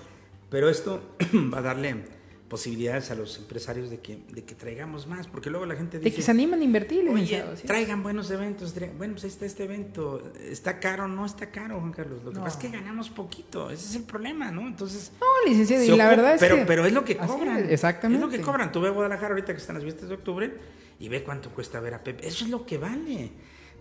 [0.50, 1.16] pero esto
[1.54, 2.04] va a darle
[2.50, 6.10] posibilidades a los empresarios de que, de que traigamos más, porque luego la gente dice...
[6.10, 7.08] De que se animan a invertir.
[7.08, 8.74] Oye, traigan buenos eventos.
[8.98, 10.20] Bueno, pues ahí está este evento.
[10.40, 11.06] ¿Está caro?
[11.06, 12.24] No está caro, Juan Carlos.
[12.24, 13.70] Lo que pasa es que ganamos poquito.
[13.70, 14.66] Ese es el problema, ¿no?
[14.66, 15.12] Entonces...
[15.20, 16.66] No, licenciado, y la verdad es pero, que...
[16.66, 17.70] Pero es lo que cobran.
[17.70, 18.24] exactamente.
[18.24, 18.72] Es lo que cobran.
[18.72, 20.52] Tú ve a Guadalajara ahorita que están las fiestas de octubre
[20.98, 22.26] y ve cuánto cuesta ver a Pepe.
[22.26, 23.30] Eso es lo que vale.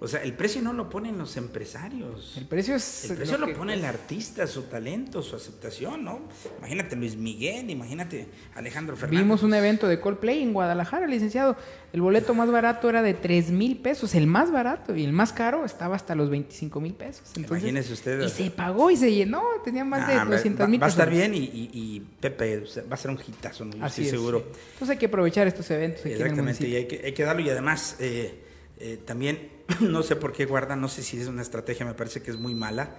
[0.01, 2.33] O sea, el precio no lo ponen los empresarios.
[2.37, 3.09] El precio es.
[3.09, 6.21] El precio lo, pone el artista, su talento, su aceptación, ¿no?
[6.59, 9.23] Imagínate Luis Miguel, imagínate Alejandro Fernández.
[9.23, 11.57] Vimos un evento de Coldplay en Guadalajara, licenciado.
[11.91, 15.33] El boleto más barato era de 3 mil pesos, el más barato, y el más
[15.33, 17.23] caro estaba hasta los 25 mil pesos.
[17.35, 18.21] Imagínese usted.
[18.21, 20.97] Y se pagó y se llenó, tenía más de 200 mil pesos.
[20.97, 23.83] Va a estar bien y, Pepe va a ser un hitazo, ¿no?
[23.83, 24.45] Así estoy seguro.
[24.73, 26.05] Entonces hay que aprovechar estos eventos.
[26.05, 28.48] Exactamente, y hay que, hay que darlo y además eh,
[28.79, 32.21] eh, también no sé por qué guarda, no sé si es una estrategia, me parece
[32.21, 32.95] que es muy mala.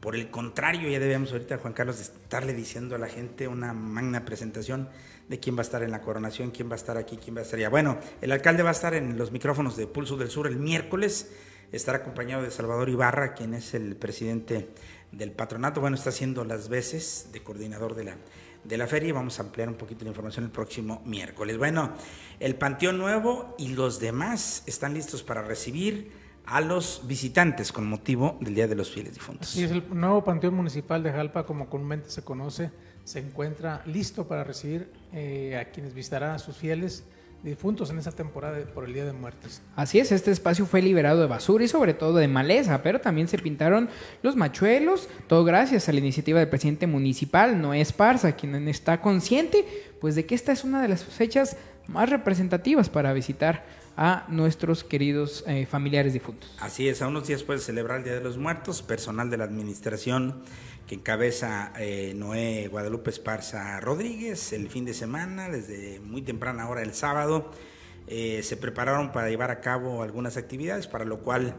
[0.00, 4.24] Por el contrario, ya debemos ahorita, Juan Carlos, estarle diciendo a la gente una magna
[4.24, 4.88] presentación
[5.28, 7.40] de quién va a estar en la coronación, quién va a estar aquí, quién va
[7.40, 7.68] a estar allá.
[7.68, 11.30] Bueno, el alcalde va a estar en los micrófonos de Pulso del Sur el miércoles,
[11.70, 14.70] estará acompañado de Salvador Ibarra, quien es el presidente
[15.12, 15.80] del patronato.
[15.80, 18.16] Bueno, está haciendo las veces de coordinador de la
[18.64, 21.58] de la feria y vamos a ampliar un poquito la información el próximo miércoles.
[21.58, 21.92] Bueno,
[22.40, 26.12] el Panteón Nuevo y los demás están listos para recibir
[26.46, 29.50] a los visitantes con motivo del Día de los Fieles Difuntos.
[29.50, 32.70] Sí, es el nuevo Panteón Municipal de Jalpa, como comúnmente se conoce,
[33.04, 37.04] se encuentra listo para recibir eh, a quienes visitarán a sus fieles
[37.42, 39.62] difuntos en esa temporada por el Día de Muertes.
[39.74, 43.28] Así es, este espacio fue liberado de basura y sobre todo de maleza, pero también
[43.28, 43.88] se pintaron
[44.22, 49.64] los machuelos, todo gracias a la iniciativa del presidente municipal, Noé Esparza, quien está consciente
[50.00, 51.56] pues de que esta es una de las fechas
[51.88, 53.64] más representativas para visitar
[53.96, 56.56] a nuestros queridos eh, familiares difuntos.
[56.60, 59.44] Así es, a unos días puede celebrar el Día de los Muertos, personal de la
[59.44, 60.42] administración
[60.86, 66.82] que encabeza eh, Noé Guadalupe Esparza Rodríguez el fin de semana, desde muy temprana hora
[66.82, 67.50] el sábado,
[68.06, 71.54] eh, se prepararon para llevar a cabo algunas actividades, para lo cual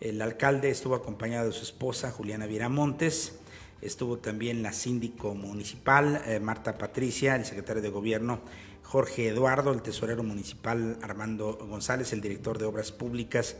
[0.00, 3.38] el alcalde estuvo acompañado de su esposa Juliana Viramontes,
[3.80, 8.40] estuvo también la síndico municipal Marta Patricia, el secretario de gobierno
[8.82, 13.56] Jorge Eduardo, el tesorero municipal Armando González, el director de Obras Públicas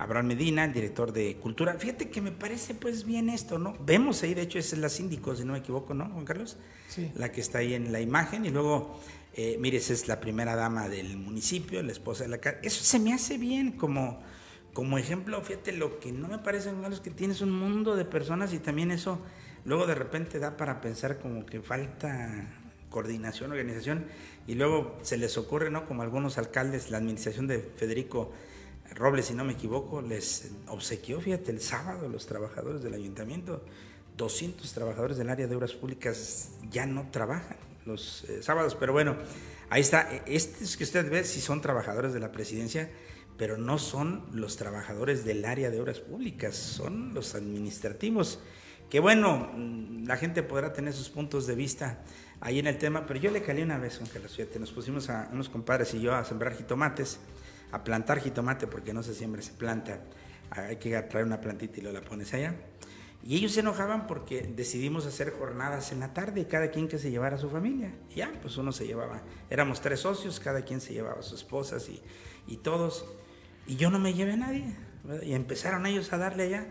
[0.00, 1.74] Abraham Medina, el director de Cultura.
[1.74, 3.76] Fíjate que me parece pues bien esto, ¿no?
[3.84, 6.56] Vemos ahí, de hecho, esa es la síndico, si no me equivoco, ¿no, Juan Carlos?
[6.88, 7.12] Sí.
[7.16, 8.46] La que está ahí en la imagen.
[8.46, 8.98] Y luego,
[9.34, 12.56] eh, mire, esa es la primera dama del municipio, la esposa de la casa.
[12.62, 14.22] Eso se me hace bien como,
[14.72, 15.38] como ejemplo.
[15.42, 18.58] Fíjate, lo que no me parece, Juan Carlos, que tienes un mundo de personas y
[18.58, 19.20] también eso
[19.66, 22.48] luego de repente da para pensar como que falta
[22.88, 24.06] coordinación, organización,
[24.46, 25.86] y luego se les ocurre, ¿no?
[25.86, 28.32] Como algunos alcaldes, la administración de Federico
[28.94, 33.62] Robles, si no me equivoco, les obsequió, fíjate, el sábado los trabajadores del ayuntamiento,
[34.16, 39.16] 200 trabajadores del área de obras públicas ya no trabajan los eh, sábados, pero bueno,
[39.70, 42.90] ahí está, estos que usted ve si son trabajadores de la presidencia,
[43.38, 48.40] pero no son los trabajadores del área de obras públicas, son los administrativos,
[48.90, 52.02] que bueno, mm, la gente podrá tener sus puntos de vista
[52.40, 55.08] ahí en el tema, pero yo le calé una vez, aunque las siete, nos pusimos
[55.08, 57.18] a unos compadres y yo a sembrar jitomates,
[57.72, 60.00] a plantar jitomate, porque no se siembra, se planta,
[60.50, 62.54] hay que traer una plantita y lo la pones allá.
[63.22, 67.10] Y ellos se enojaban porque decidimos hacer jornadas en la tarde, cada quien que se
[67.10, 67.92] llevara a su familia.
[68.14, 71.88] Ya, pues uno se llevaba, éramos tres socios, cada quien se llevaba a sus esposas
[71.90, 72.02] y,
[72.46, 73.04] y todos.
[73.66, 74.74] Y yo no me llevé a nadie.
[75.22, 76.66] Y empezaron ellos a darle allá.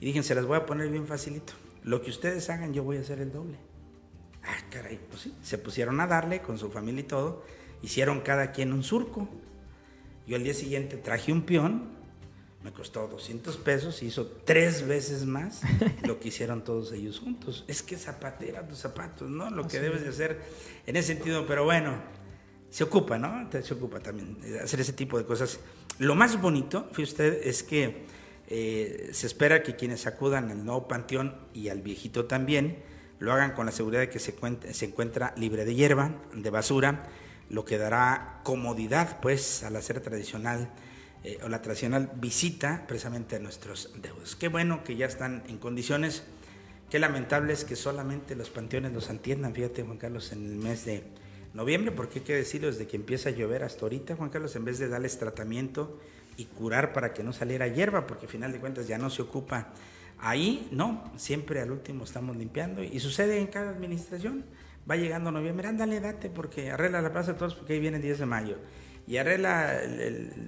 [0.00, 1.52] Y dije, se las voy a poner bien facilito.
[1.82, 3.58] Lo que ustedes hagan, yo voy a hacer el doble.
[4.44, 5.34] Ah, caray, pues sí.
[5.42, 7.44] Se pusieron a darle con su familia y todo.
[7.82, 9.28] Hicieron cada quien un surco.
[10.26, 12.02] Yo al día siguiente traje un peón.
[12.62, 15.62] Me costó 200 pesos y hizo tres veces más
[16.06, 17.64] lo que hicieron todos ellos juntos.
[17.66, 19.50] Es que zapatera tus zapatos, ¿no?
[19.50, 20.40] Lo que debes de hacer
[20.86, 21.44] en ese sentido.
[21.46, 22.00] Pero bueno,
[22.70, 23.50] se ocupa, ¿no?
[23.50, 25.58] Se ocupa también de hacer ese tipo de cosas.
[25.98, 28.06] Lo más bonito, fíjate usted, es que
[28.48, 32.82] eh, se espera que quienes acudan al nuevo panteón y al viejito también,
[33.18, 34.34] lo hagan con la seguridad de que se,
[34.72, 37.08] se encuentra libre de hierba, de basura,
[37.52, 40.70] lo que dará comodidad pues al hacer tradicional
[41.22, 44.34] eh, o la tradicional visita precisamente a nuestros deudos.
[44.34, 46.24] Qué bueno que ya están en condiciones,
[46.90, 50.84] qué lamentable es que solamente los panteones los entiendan, fíjate Juan Carlos, en el mes
[50.84, 51.04] de
[51.54, 54.64] noviembre, porque hay que decirlo desde que empieza a llover hasta ahorita, Juan Carlos, en
[54.64, 56.00] vez de darles tratamiento
[56.36, 59.22] y curar para que no saliera hierba, porque al final de cuentas ya no se
[59.22, 59.72] ocupa
[60.22, 64.44] Ahí no, siempre al último estamos limpiando y sucede en cada administración.
[64.90, 68.02] Va llegando noviembre, ándale, date porque arregla la Plaza de Toros porque ahí viene el
[68.02, 68.56] 10 de mayo.
[69.06, 69.80] Y arregla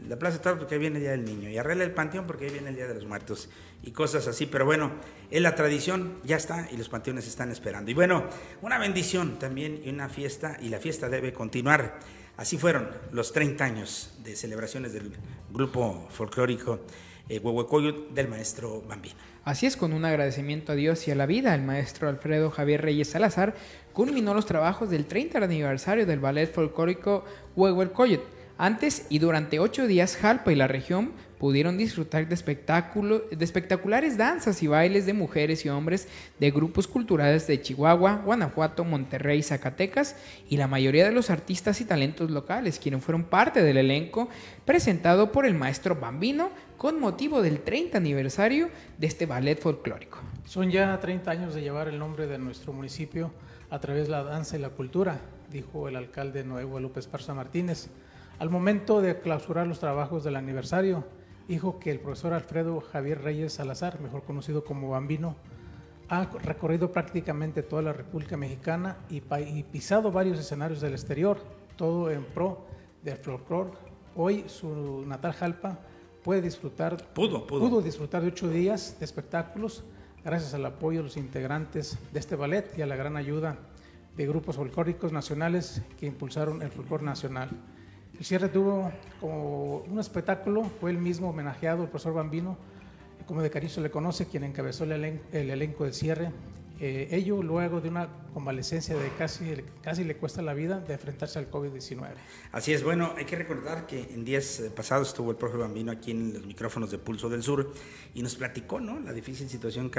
[0.08, 1.50] la Plaza de Toros porque ahí viene el Día del Niño.
[1.50, 3.48] Y arregla el Panteón porque ahí viene el Día de los Muertos.
[3.82, 4.46] Y cosas así.
[4.46, 4.92] Pero bueno,
[5.30, 7.90] es la tradición, ya está y los panteones están esperando.
[7.90, 8.24] Y bueno,
[8.62, 10.56] una bendición también y una fiesta.
[10.60, 11.98] Y la fiesta debe continuar.
[12.36, 15.12] Así fueron los 30 años de celebraciones del
[15.50, 16.80] grupo folclórico
[17.28, 17.40] eh,
[18.14, 19.16] del maestro Bambino.
[19.44, 22.80] Así es, con un agradecimiento a Dios y a la vida, el maestro Alfredo Javier
[22.80, 23.54] Reyes Salazar
[23.92, 28.22] culminó los trabajos del 30 aniversario del ballet folclórico Huehuecoyot.
[28.56, 34.62] Antes y durante ocho días, Jalpa y la región pudieron disfrutar de, de espectaculares danzas
[34.62, 36.08] y bailes de mujeres y hombres
[36.40, 40.16] de grupos culturales de Chihuahua, Guanajuato, Monterrey, Zacatecas
[40.48, 44.30] y la mayoría de los artistas y talentos locales, quienes fueron parte del elenco
[44.64, 50.18] presentado por el maestro Bambino con motivo del 30 aniversario de este ballet folclórico.
[50.44, 53.30] Son ya 30 años de llevar el nombre de nuestro municipio
[53.70, 57.88] a través de la danza y la cultura, dijo el alcalde Noé Guadalupe Esparza Martínez.
[58.38, 61.04] Al momento de clausurar los trabajos del aniversario,
[61.48, 65.36] dijo que el profesor Alfredo Javier Reyes Salazar, mejor conocido como Bambino,
[66.08, 69.20] ha recorrido prácticamente toda la República Mexicana y,
[69.62, 71.38] pisado varios escenarios del exterior,
[71.76, 72.66] todo en pro
[73.02, 73.70] del folclore.
[74.16, 75.78] Hoy su natal Jalpa
[76.24, 77.68] puede disfrutar, pudo, pudo.
[77.68, 79.84] pudo disfrutar de ocho días de espectáculos
[80.24, 83.58] gracias al apoyo de los integrantes de este ballet y a la gran ayuda
[84.16, 87.50] de grupos folclóricos nacionales que impulsaron el folclore nacional.
[88.18, 92.56] El cierre tuvo como un espectáculo, fue el mismo homenajeado, el profesor Bambino,
[93.26, 96.30] como de cariño se le conoce, quien encabezó el, elenco del cierre
[96.86, 101.38] Eh, ello luego de una convalecencia de casi, casi le cuesta la vida de enfrentarse
[101.38, 102.10] al COVID-19.
[102.52, 105.90] Así es, bueno, hay que recordar que en días eh, pasados estuvo el profe Bambino
[105.90, 107.72] aquí en los micrófonos de Pulso del Sur
[108.12, 109.00] y nos platicó, ¿no?
[109.00, 109.90] La difícil situación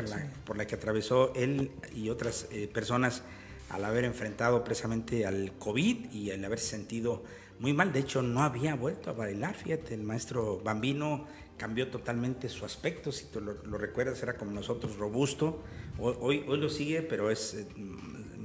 [0.45, 3.23] por la que atravesó él y otras eh, personas
[3.71, 7.23] al haber enfrentado precisamente al COVID y al haberse sentido
[7.57, 7.93] muy mal.
[7.93, 11.25] De hecho, no había vuelto a bailar, fíjate, el maestro Bambino
[11.57, 15.63] cambió totalmente su aspecto, si tú lo, recuerdas, era como nosotros, robusto,
[15.99, 17.53] hoy, hoy lo sigue, pero es...
[17.53, 17.67] Eh,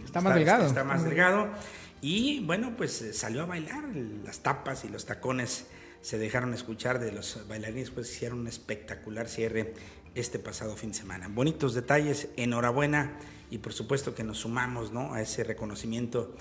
[0.05, 0.67] está, más delgado.
[0.67, 1.49] Está, más delgado.
[2.01, 3.85] Y bueno, pues eh, salió a bailar,
[4.25, 5.67] las tapas y los tacones
[6.01, 9.75] se dejaron escuchar de los bailarines, pues hicieron un espectacular cierre
[10.15, 11.29] este pasado fin de semana.
[11.29, 13.19] Bonitos detalles, enhorabuena
[13.51, 15.13] y por supuesto que nos sumamos ¿no?
[15.13, 16.35] a ese reconocimiento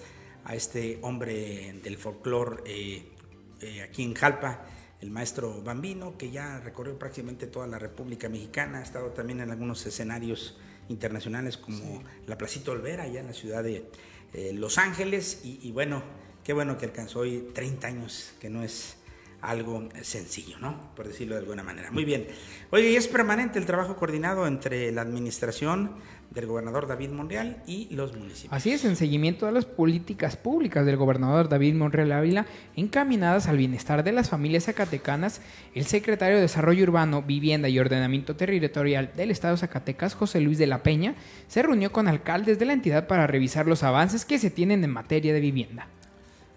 [0.46, 4.66] a este hombre del folclore eh, aquí en Jalpa
[5.02, 9.50] el maestro Bambino, que ya recorrió prácticamente toda la República Mexicana, ha estado también en
[9.50, 10.58] algunos escenarios
[10.90, 13.90] internacionales como la Placita Olvera, allá en la ciudad de
[14.34, 16.04] eh, Los Ángeles, y, bueno,
[16.44, 18.98] qué bueno que alcanzó hoy 30 años, que no es
[19.42, 20.94] algo sencillo, ¿no?
[20.96, 21.92] Por decirlo de alguna manera.
[21.92, 22.28] Muy bien.
[22.72, 25.96] Oye, y es permanente el trabajo coordinado entre la administración,
[26.32, 28.54] del gobernador David Monreal y los municipios.
[28.54, 33.58] Así es, en seguimiento a las políticas públicas del gobernador David Monreal Ávila encaminadas al
[33.58, 35.42] bienestar de las familias zacatecanas,
[35.74, 40.58] el secretario de Desarrollo Urbano, Vivienda y Ordenamiento Territorial del Estado de Zacatecas, José Luis
[40.58, 41.16] de la Peña,
[41.48, 44.92] se reunió con alcaldes de la entidad para revisar los avances que se tienen en
[44.92, 45.88] materia de vivienda.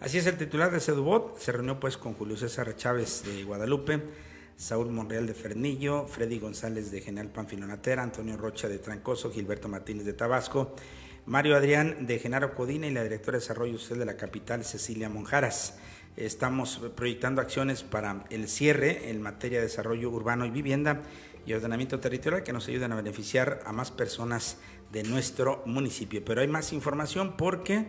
[0.01, 4.03] Así es, el titular de Sedubot se reunió pues con Julio César Chávez de Guadalupe,
[4.63, 10.05] Saúl Monreal de Fernillo, Freddy González de General Panfilonatera, Antonio Rocha de Trancoso, Gilberto Martínez
[10.07, 10.77] de Tabasco,
[11.27, 15.09] Mario Adrián de Genaro Codina y la directora de Desarrollo Social de la capital, Cecilia
[15.09, 15.79] Monjaras.
[16.17, 21.01] Estamos proyectando acciones para el cierre en materia de desarrollo urbano y vivienda
[21.45, 24.59] y ordenamiento territorial que nos ayuden a beneficiar a más personas
[24.93, 26.25] de nuestro municipio.
[26.25, 27.89] Pero hay más información porque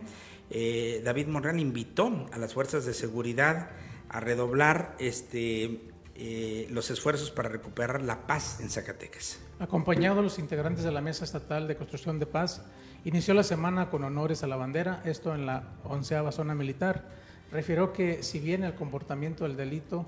[0.50, 3.70] eh, David Monreal invitó a las fuerzas de seguridad
[4.08, 9.40] a redoblar este eh, los esfuerzos para recuperar la paz en Zacatecas.
[9.58, 12.62] Acompañado a los integrantes de la Mesa Estatal de Construcción de Paz,
[13.04, 17.08] inició la semana con honores a la bandera, esto en la onceava zona militar.
[17.50, 20.06] Refirió que si bien el comportamiento del delito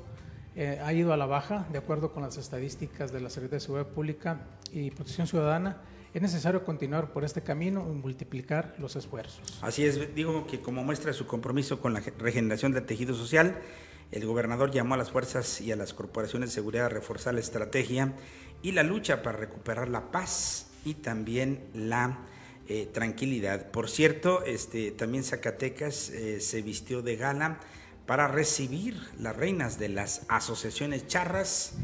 [0.54, 3.60] eh, ha ido a la baja, de acuerdo con las estadísticas de la Secretaría de
[3.60, 4.40] Seguridad Pública
[4.72, 5.82] y Protección Ciudadana,
[6.14, 9.58] es necesario continuar por este camino y multiplicar los esfuerzos.
[9.60, 13.58] Así es, digo que como muestra su compromiso con la regeneración del tejido social,
[14.12, 17.40] el gobernador llamó a las fuerzas y a las corporaciones de seguridad a reforzar la
[17.40, 18.12] estrategia
[18.62, 22.18] y la lucha para recuperar la paz y también la
[22.68, 23.70] eh, tranquilidad.
[23.70, 27.60] Por cierto, este, también Zacatecas eh, se vistió de gala
[28.06, 31.74] para recibir las reinas de las asociaciones charras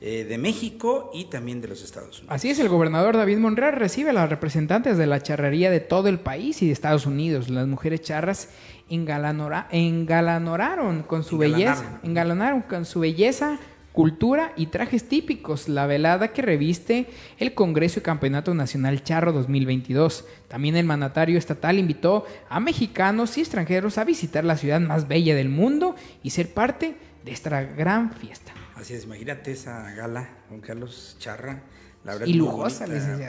[0.00, 2.34] eh, de México y también de los Estados Unidos.
[2.34, 6.08] Así es, el gobernador David Monreal recibe a las representantes de la charrería de todo
[6.08, 7.48] el país y de Estados Unidos.
[7.48, 8.50] Las mujeres charras
[8.88, 13.58] engalanoraron con su belleza, engalanaron con su belleza,
[13.92, 17.06] cultura y trajes típicos la velada que reviste
[17.38, 20.24] el Congreso y Campeonato Nacional Charro 2022.
[20.48, 25.36] También el mandatario estatal invitó a mexicanos y extranjeros a visitar la ciudad más bella
[25.36, 25.94] del mundo
[26.24, 28.52] y ser parte de esta gran fiesta.
[28.74, 31.62] Así es, imagínate esa gala, Juan Carlos Charra.
[32.04, 32.86] La verdad y lujosa.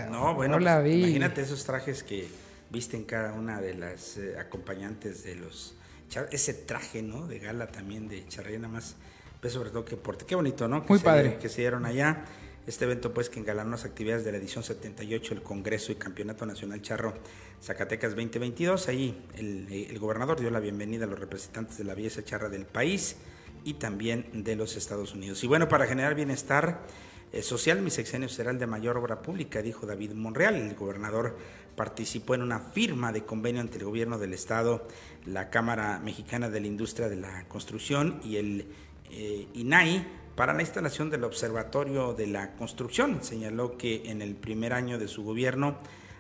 [0.10, 2.28] No, bueno, pues, imagínate esos trajes que
[2.76, 5.76] visten cada una de las eh, acompañantes de los...
[6.30, 7.26] Ese traje, ¿no?
[7.26, 8.96] De gala también de Charra, nada más,
[9.40, 10.26] pues sobre todo que porte.
[10.26, 10.84] Qué bonito, ¿no?
[10.84, 11.38] Que Muy padre.
[11.38, 12.26] Que se dieron allá.
[12.68, 16.46] Este evento, pues, que engalanó las actividades de la edición 78 del Congreso y Campeonato
[16.46, 17.14] Nacional Charro
[17.64, 18.90] Zacatecas 2022.
[18.90, 22.66] Ahí el, el gobernador dio la bienvenida a los representantes de la belleza charra del
[22.66, 23.16] país
[23.64, 25.44] y también de los Estados Unidos.
[25.46, 26.82] Y bueno, para generar bienestar
[27.36, 30.56] eh, social, mi sexenio será el de mayor obra pública, dijo David Monreal.
[30.56, 31.36] El gobernador
[31.76, 34.88] participó en una firma de convenio entre el gobierno del Estado,
[35.26, 38.68] la Cámara Mexicana de la Industria de la Construcción y el
[39.12, 43.24] eh, INAI para la instalación del Observatorio de la Construcción.
[43.24, 45.78] Señaló que en el primer año de su gobierno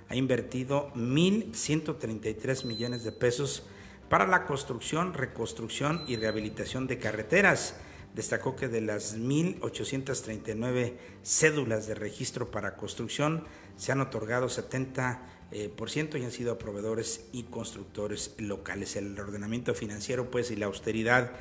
[0.09, 3.63] ha invertido 1.133 millones de pesos
[4.09, 7.75] para la construcción, reconstrucción y rehabilitación de carreteras.
[8.13, 13.43] Destacó que de las 1.839 cédulas de registro para construcción
[13.75, 15.17] se han otorgado 70%
[15.51, 18.95] eh, y han sido proveedores y constructores locales.
[18.95, 21.31] El ordenamiento financiero pues, y la austeridad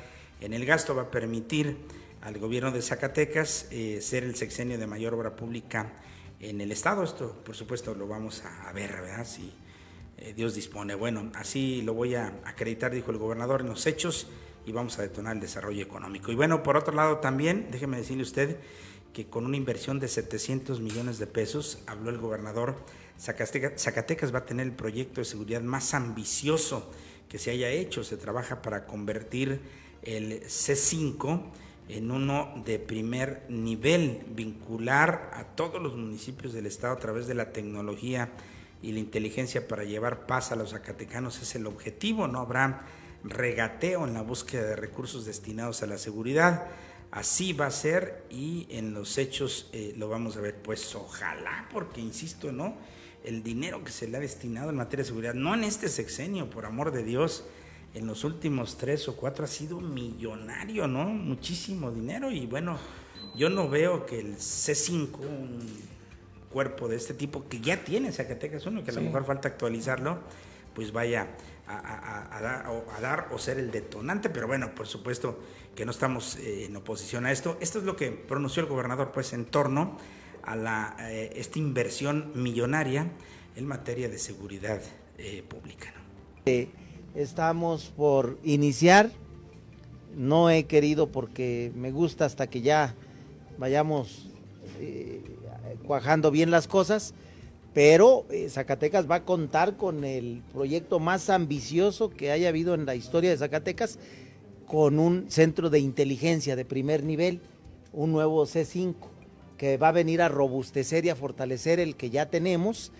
[0.41, 1.77] en el gasto va a permitir
[2.21, 5.93] al gobierno de Zacatecas eh, ser el sexenio de mayor obra pública
[6.39, 7.03] en el Estado.
[7.03, 9.25] Esto, por supuesto, lo vamos a ver, ¿verdad?
[9.25, 9.51] Si
[10.17, 10.95] eh, Dios dispone.
[10.95, 14.27] Bueno, así lo voy a acreditar, dijo el gobernador, en los hechos
[14.65, 16.31] y vamos a detonar el desarrollo económico.
[16.31, 18.57] Y bueno, por otro lado también, déjeme decirle usted
[19.13, 22.75] que con una inversión de 700 millones de pesos, habló el gobernador,
[23.17, 26.91] Zacatecas, va a tener el proyecto de seguridad más ambicioso
[27.29, 28.03] que se haya hecho.
[28.03, 29.61] Se trabaja para convertir
[30.03, 31.41] el C5
[31.87, 37.35] en uno de primer nivel, vincular a todos los municipios del estado a través de
[37.35, 38.29] la tecnología
[38.81, 42.85] y la inteligencia para llevar paz a los zacatecanos es el objetivo, no habrá
[43.23, 46.67] regateo en la búsqueda de recursos destinados a la seguridad.
[47.11, 50.55] Así va a ser y en los hechos eh, lo vamos a ver.
[50.61, 52.75] Pues ojalá, porque insisto, ¿no?
[53.25, 56.49] El dinero que se le ha destinado en materia de seguridad, no en este sexenio,
[56.49, 57.45] por amor de Dios,
[57.95, 61.05] en los últimos tres o cuatro ha sido millonario, ¿no?
[61.05, 62.77] Muchísimo dinero y bueno,
[63.35, 65.59] yo no veo que el C5, un
[66.51, 70.19] cuerpo de este tipo que ya tiene Zacatecas uno, que a lo mejor falta actualizarlo,
[70.73, 71.27] pues vaya
[71.67, 75.39] a, dar, o ser el detonante, pero bueno, por supuesto
[75.75, 77.57] que no estamos eh, en oposición a esto.
[77.59, 79.97] Esto es lo que pronunció el gobernador, pues en torno
[80.45, 83.11] a la, eh, esta inversión millonaria
[83.55, 84.81] en materia de seguridad
[85.17, 85.93] eh, pública.
[87.15, 89.09] Estamos por iniciar,
[90.15, 92.93] no he querido porque me gusta hasta que ya
[93.57, 94.29] vayamos
[95.87, 97.13] cuajando bien las cosas
[97.75, 102.85] pero eh, Zacatecas va a contar con el proyecto más ambicioso que haya habido en
[102.85, 103.99] la historia de Zacatecas,
[104.65, 107.41] con un centro de inteligencia de primer nivel,
[107.91, 108.95] un nuevo C5,
[109.57, 112.91] que va a venir a robustecer y a fortalecer el que ya tenemos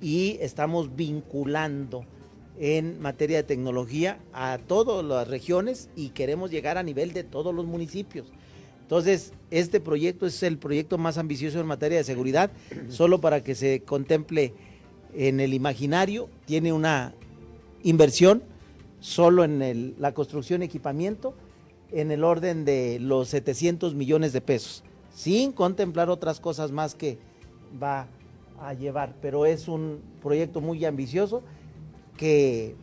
[0.00, 2.04] y estamos vinculando
[2.58, 7.54] en materia de tecnología a todas las regiones y queremos llegar a nivel de todos
[7.54, 8.26] los municipios.
[8.82, 12.50] Entonces, este proyecto es el proyecto más ambicioso en materia de seguridad,
[12.88, 14.52] solo para que se contemple
[15.14, 17.14] en el imaginario, tiene una
[17.82, 18.42] inversión
[19.00, 21.34] solo en la construcción y equipamiento
[21.92, 24.82] en el orden de los 700 millones de pesos,
[25.14, 27.18] sin contemplar otras cosas más que
[27.82, 28.06] va
[28.60, 31.42] a llevar, pero es un proyecto muy ambicioso
[32.16, 32.76] que,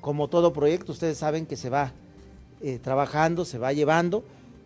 [0.00, 1.92] como todo proyecto, ustedes saben que se va
[2.60, 4.24] eh, trabajando, se va llevando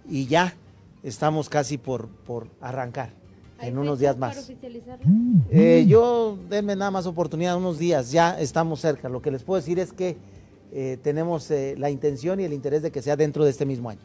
[0.08, 0.54] y ya
[1.02, 3.10] estamos casi por, por arrancar
[3.60, 4.50] en unos días más.
[5.50, 9.08] Eh, yo denme nada más oportunidad, unos días, ya estamos cerca.
[9.08, 10.16] Lo que les puedo decir es que
[10.72, 13.88] eh, tenemos eh, la intención y el interés de que sea dentro de este mismo
[13.88, 14.00] año.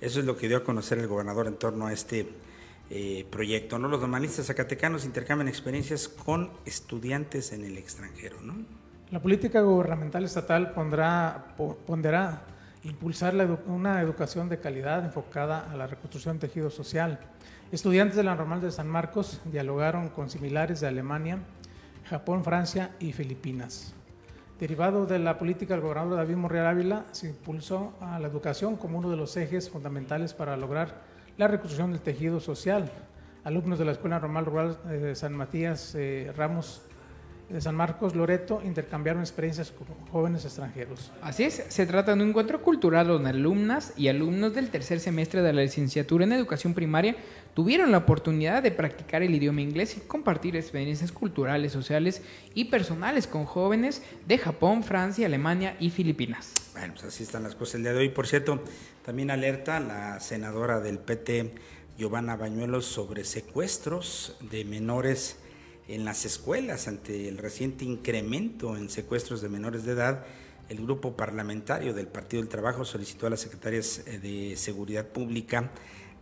[0.00, 2.26] Eso es lo que dio a conocer el gobernador en torno a este
[3.30, 3.78] proyecto.
[3.78, 3.86] ¿no?
[3.88, 8.40] Los normalistas zacatecanos intercambian experiencias con estudiantes en el extranjero.
[8.40, 8.54] ¿no?
[9.10, 11.54] La política gubernamental estatal pondrá,
[11.86, 12.42] pondrá
[12.84, 13.34] impulsar
[13.66, 17.18] una educación de calidad enfocada a la reconstrucción del tejido social.
[17.72, 21.38] Estudiantes de la Normal de San Marcos dialogaron con similares de Alemania,
[22.08, 23.94] Japón, Francia y Filipinas.
[24.60, 28.98] Derivado de la política del gobernador David Morreal Ávila, se impulsó a la educación como
[28.98, 31.00] uno de los ejes fundamentales para lograr
[31.38, 32.92] la reconstrucción del tejido social.
[33.42, 36.82] Alumnos de la Escuela Normal Rural de San Matías eh, Ramos
[37.50, 41.10] de San Marcos Loreto intercambiaron experiencias con jóvenes extranjeros.
[41.20, 45.42] Así es, se trata de un encuentro cultural donde alumnas y alumnos del tercer semestre
[45.42, 47.16] de la licenciatura en educación primaria
[47.54, 52.22] tuvieron la oportunidad de practicar el idioma inglés y compartir experiencias culturales, sociales
[52.54, 56.52] y personales con jóvenes de Japón, Francia, Alemania y Filipinas.
[56.72, 58.08] Bueno, pues así están las cosas el día de hoy.
[58.10, 58.62] Por cierto,
[59.04, 61.52] también alerta la senadora del PT,
[61.98, 65.39] Giovanna Bañuelos, sobre secuestros de menores
[65.94, 70.24] en las escuelas ante el reciente incremento en secuestros de menores de edad,
[70.68, 75.70] el grupo parlamentario del Partido del Trabajo solicitó a las secretarias eh, de Seguridad Pública,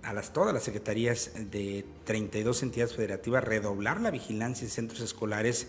[0.02, 5.68] a las, todas las secretarías de 32 entidades federativas, redoblar la vigilancia en centros escolares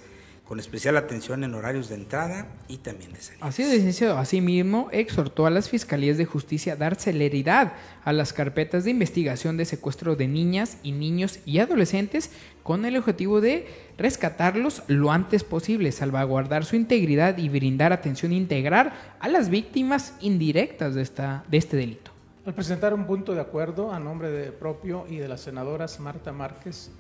[0.50, 3.46] con especial atención en horarios de entrada y también de salida.
[3.46, 7.74] Así de licenciado, asimismo, exhortó a las fiscalías de justicia a dar celeridad
[8.04, 12.32] a las carpetas de investigación de secuestro de niñas y niños y adolescentes
[12.70, 13.66] con el objetivo de
[13.98, 20.94] rescatarlos lo antes posible, salvaguardar su integridad y brindar atención integral a las víctimas indirectas
[20.94, 22.12] de, esta, de este delito.
[22.46, 26.92] Al presentar un punto de acuerdo a nombre propio y de las senadoras Marta Márquez,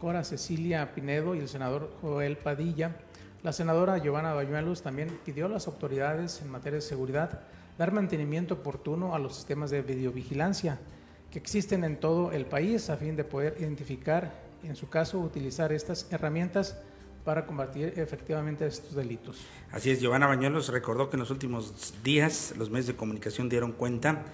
[0.00, 2.96] Cora Cecilia Pinedo y el senador Joel Padilla,
[3.42, 7.40] la senadora Giovanna Bañuelos también pidió a las autoridades en materia de seguridad
[7.76, 10.78] dar mantenimiento oportuno a los sistemas de videovigilancia
[11.30, 15.72] que existen en todo el país a fin de poder identificar, en su caso, utilizar
[15.72, 16.76] estas herramientas
[17.24, 19.40] para combatir efectivamente estos delitos.
[19.70, 23.72] Así es, Giovanna Bañuelos recordó que en los últimos días los medios de comunicación dieron
[23.72, 24.24] cuenta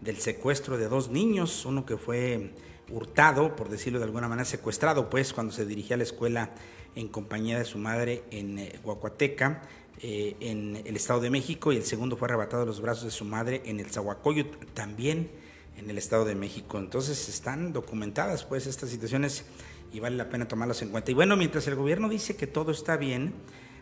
[0.00, 2.50] del secuestro de dos niños, uno que fue
[2.90, 6.50] hurtado, por decirlo de alguna manera, secuestrado, pues, cuando se dirigía a la escuela
[6.96, 9.62] en compañía de su madre en eh, Guacuateca,
[10.02, 13.10] eh, en el Estado de México, y el segundo fue arrebatado de los brazos de
[13.10, 15.30] su madre en el Zahuacoyot, también
[15.76, 16.78] en el Estado de México.
[16.78, 19.44] Entonces están documentadas pues estas situaciones
[19.92, 21.10] y vale la pena tomarlas en cuenta.
[21.10, 23.34] Y bueno, mientras el gobierno dice que todo está bien,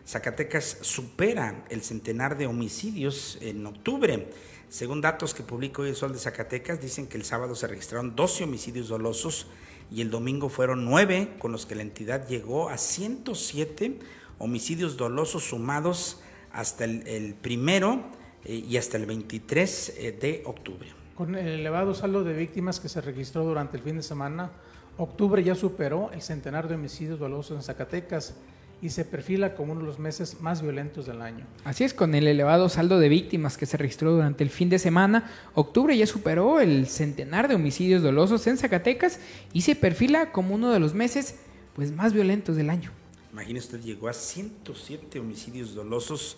[0.05, 4.29] Zacatecas supera el centenar de homicidios en octubre.
[4.69, 8.15] Según datos que publicó hoy el Sol de Zacatecas, dicen que el sábado se registraron
[8.15, 9.47] 12 homicidios dolosos
[9.91, 13.99] y el domingo fueron 9, con los que la entidad llegó a 107
[14.37, 18.03] homicidios dolosos sumados hasta el, primero
[18.45, 20.87] eh, y hasta el 23 eh, de octubre.
[21.15, 24.51] Con el elevado saldo de víctimas que se registró durante el fin de semana,
[24.99, 28.35] octubre ya superó el centenar de homicidios dolosos en Zacatecas
[28.81, 31.45] y se perfila como uno de los meses más violentos del año.
[31.63, 34.77] Así es, con el elevado saldo de víctimas que se registró durante el fin de
[34.77, 39.19] semana, octubre ya superó el centenar de homicidios dolosos en Zacatecas
[39.53, 41.35] y se perfila como uno de los meses
[41.73, 42.91] pues, más violentos del año.
[43.31, 46.37] Imagínese usted, llegó a 107 homicidios dolosos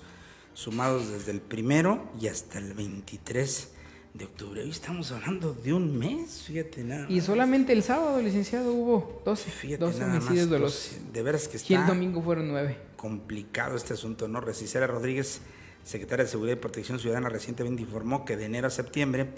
[0.53, 3.72] sumados desde el primero y hasta el 23
[4.14, 4.62] de octubre.
[4.62, 7.05] Hoy estamos hablando de un mes, fíjate nada.
[7.09, 10.97] Y solamente el sábado, licenciado, hubo 12, fíjate homicidios dolosos.
[11.14, 11.74] De veras que está.
[11.74, 12.78] Y el domingo fueron 9.
[12.95, 14.41] Complicado este asunto, ¿no?
[14.41, 15.41] Recicera Rodríguez,
[15.84, 19.30] secretaria de Seguridad y Protección Ciudadana, recientemente informó que de enero a septiembre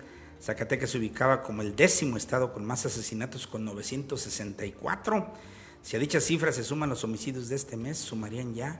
[0.42, 5.34] Zacatecas se ubicaba como el décimo estado con más asesinatos, con 964
[5.84, 8.80] si a dicha cifra se suman los homicidios de este mes, sumarían ya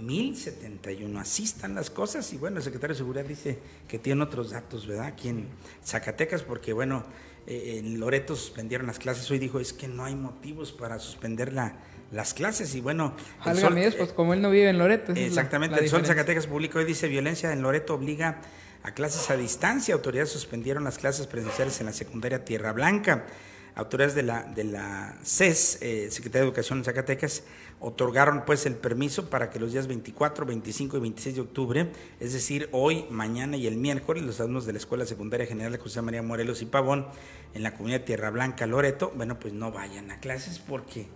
[0.00, 1.20] 1071.
[1.20, 2.32] Así están las cosas.
[2.32, 5.06] Y bueno, el secretario de Seguridad dice que tiene otros datos, ¿verdad?
[5.06, 5.48] Aquí en
[5.84, 7.04] Zacatecas, porque bueno,
[7.46, 9.30] eh, en Loreto suspendieron las clases.
[9.30, 11.76] Hoy dijo, es que no hay motivos para suspender la,
[12.10, 12.74] las clases.
[12.74, 13.16] Y bueno.
[13.42, 15.12] pues como él no vive en Loreto.
[15.12, 15.80] Exactamente.
[15.80, 18.40] el Sol Zacatecas publicó hoy dice: violencia en Loreto obliga
[18.82, 19.94] a clases a distancia.
[19.94, 23.26] Autoridades suspendieron las clases presenciales en la secundaria Tierra Blanca
[23.74, 27.42] autoridades de la, de la CES, eh, Secretaría de Educación de Zacatecas,
[27.86, 32.32] otorgaron pues el permiso para que los días 24, 25 y 26 de octubre, es
[32.32, 36.00] decir, hoy, mañana y el miércoles, los alumnos de la Escuela Secundaria General de José
[36.00, 37.06] María Morelos y Pavón,
[37.52, 41.08] en la comunidad Tierra Blanca, Loreto, bueno, pues no vayan a clases porque,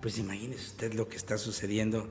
[0.00, 2.08] pues imagínese usted lo que está sucediendo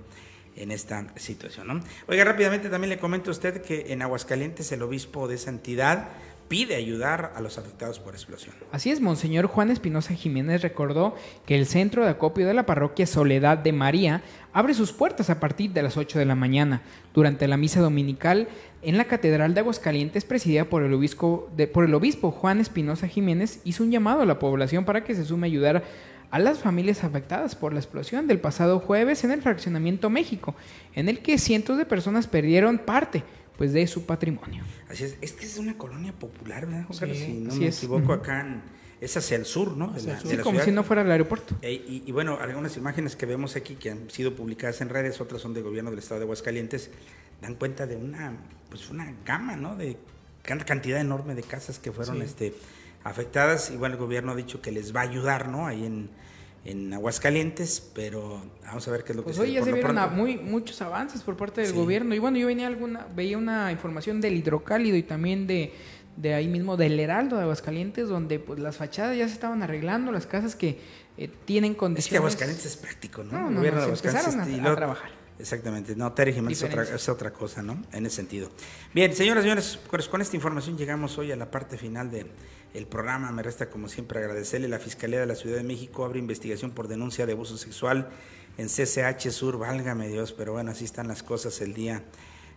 [0.56, 1.68] en esta situación.
[1.68, 1.84] ¿no?
[2.08, 6.10] Oiga, rápidamente también le comento a usted que en Aguascalientes el obispo de esa entidad
[6.48, 8.56] pide ayudar a los afectados por explosión.
[8.72, 11.16] Así es, Monseñor Juan Espinosa Jiménez recordó
[11.46, 14.22] que el centro de acopio de la parroquia Soledad de María
[14.54, 16.82] abre sus puertas a partir de las 8 de la mañana.
[17.14, 18.48] Durante la misa dominical
[18.84, 23.62] en la Catedral de Aguascalientes, presidida por el obispo, por el obispo Juan Espinosa Jiménez,
[23.64, 25.84] hizo un llamado a la población para que se sume a ayudar
[26.32, 30.56] a las familias afectadas por la explosión del pasado jueves en el fraccionamiento México,
[30.94, 33.24] en el que cientos de personas perdieron parte
[33.58, 34.64] pues de su patrimonio.
[34.90, 38.64] Así es, es que es una colonia popular, ¿verdad, si no me equivoco, acá
[39.02, 39.94] es hacia el sur, ¿no?
[39.98, 41.56] sí, como si no fuera el aeropuerto.
[41.62, 45.42] E, y, bueno, algunas imágenes que vemos aquí que han sido publicadas en redes, otras
[45.42, 46.90] son de gobierno del estado de Aguascalientes,
[47.42, 48.34] dan cuenta de una,
[48.70, 49.76] pues una gama, ¿no?
[49.76, 49.98] De
[50.44, 52.54] cantidad enorme de casas que fueron este,
[53.04, 55.68] afectadas y bueno, el gobierno ha dicho que les va a ayudar, ¿no?
[55.68, 56.10] Ahí en
[56.66, 59.96] en Aguascalientes, pero vamos a ver qué es lo pues que hoy ya se vieron
[60.16, 62.16] muy, muchos avances por parte del gobierno.
[62.16, 65.74] Y bueno, yo venía alguna, veía una información del hidrocálido y también de,
[66.18, 70.12] de ahí mismo del Heraldo de Aguascalientes, donde pues las fachadas ya se estaban arreglando,
[70.12, 70.80] las casas que
[71.18, 72.06] eh, tienen condiciones.
[72.06, 73.32] Es que Aguascalientes es práctico, ¿no?
[73.32, 75.12] No, no, no empezaron a, trabajar.
[75.38, 77.84] Exactamente, no, Terry Jiménez es otra, es otra, cosa, ¿no?
[77.92, 78.50] En ese sentido.
[78.94, 82.26] Bien, señoras y señores, pues con esta información llegamos hoy a la parte final de
[82.76, 83.32] el programa.
[83.32, 84.68] Me resta, como siempre, agradecerle.
[84.68, 88.10] La Fiscalía de la Ciudad de México abre investigación por denuncia de abuso sexual
[88.58, 92.04] en CCH Sur, válgame Dios, pero bueno, así están las cosas el día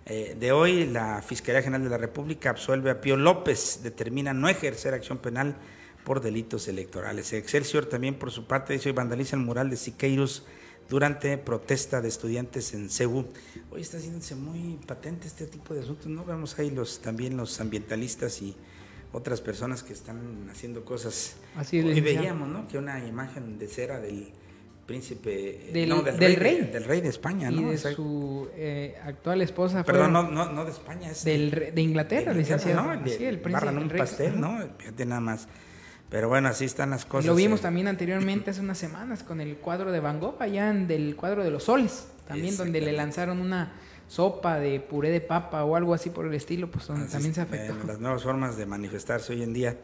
[0.06, 0.86] eh, de hoy.
[0.86, 5.56] La Fiscalía General de la República absuelve a Pío López, determina no ejercer acción penal
[6.04, 7.32] por delitos electorales.
[7.32, 10.46] Excelsior también, por su parte, dice hoy vandaliza el mural de Siqueiros
[10.88, 13.26] durante protesta de estudiantes en CEU.
[13.70, 16.24] Hoy está haciéndose muy patente este tipo de asuntos, ¿no?
[16.24, 18.56] Vemos ahí los, también los ambientalistas y
[19.12, 21.36] otras personas que están haciendo cosas.
[21.56, 22.66] Así y veíamos, ¿no?
[22.68, 24.32] Que una imagen de cera del
[24.86, 27.60] príncipe del, no, del, rey, del rey de España, ¿no?
[27.60, 29.84] Y de su eh, actual esposa.
[29.84, 32.94] Perdón, no, no, no de España, es del, de Inglaterra, licenciado.
[32.94, 33.06] ¿no?
[33.06, 33.76] sí, el príncipe.
[33.76, 34.58] un pastel, ¿no?
[34.78, 35.46] Fíjate nada más.
[36.10, 37.26] Pero bueno, así están las cosas.
[37.26, 37.64] lo vimos eh.
[37.64, 41.44] también anteriormente hace unas semanas con el cuadro de Van Gogh, allá en del cuadro
[41.44, 43.72] de los soles, también donde le lanzaron una
[44.08, 47.74] sopa de puré de papa o algo así por el estilo, pues también se afectó.
[47.86, 49.76] las nuevas formas de manifestarse hoy en día.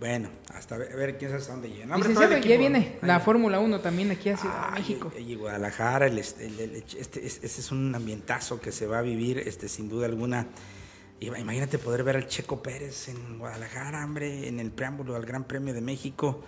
[0.00, 2.40] Bueno, hasta ver, ver quién sabe hasta dónde llega.
[2.40, 5.12] ya viene la Fórmula 1 también aquí a Ciudad México.
[5.16, 6.46] Y, Guadalajara, este,
[6.98, 10.48] este, este, es un ambientazo que se va a vivir, este, sin duda alguna.
[11.20, 15.72] Imagínate poder ver al Checo Pérez en Guadalajara, hombre, en el preámbulo al Gran Premio
[15.72, 16.44] de México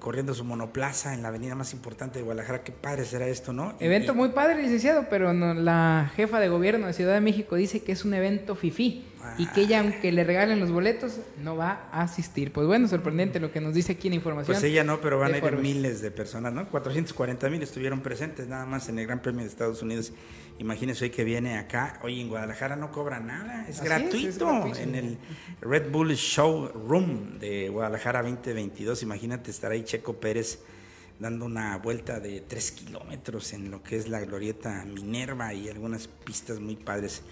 [0.00, 2.64] corriendo su monoplaza en la avenida más importante de Guadalajara.
[2.64, 3.74] Qué padre será esto, ¿no?
[3.78, 7.82] Evento muy padre, licenciado, pero no, la jefa de gobierno de Ciudad de México dice
[7.82, 9.04] que es un evento fifí.
[9.36, 12.52] Y que ella, aunque le regalen los boletos, no va a asistir.
[12.52, 14.54] Pues bueno, sorprendente lo que nos dice aquí en información.
[14.54, 16.68] Pues ella no, pero van a ir miles de personas, ¿no?
[16.68, 20.12] 440 mil estuvieron presentes nada más en el Gran Premio de Estados Unidos.
[20.58, 25.18] Imagínense hoy que viene acá, hoy en Guadalajara no cobra nada, es, gratuito, en el
[25.60, 29.02] Red Bull Showroom de Guadalajara 2022.
[29.04, 30.60] Imagínate estar ahí Checo Pérez
[31.18, 36.08] dando una vuelta de tres kilómetros en lo que es la glorieta Minerva y algunas
[36.08, 37.22] pistas muy padres.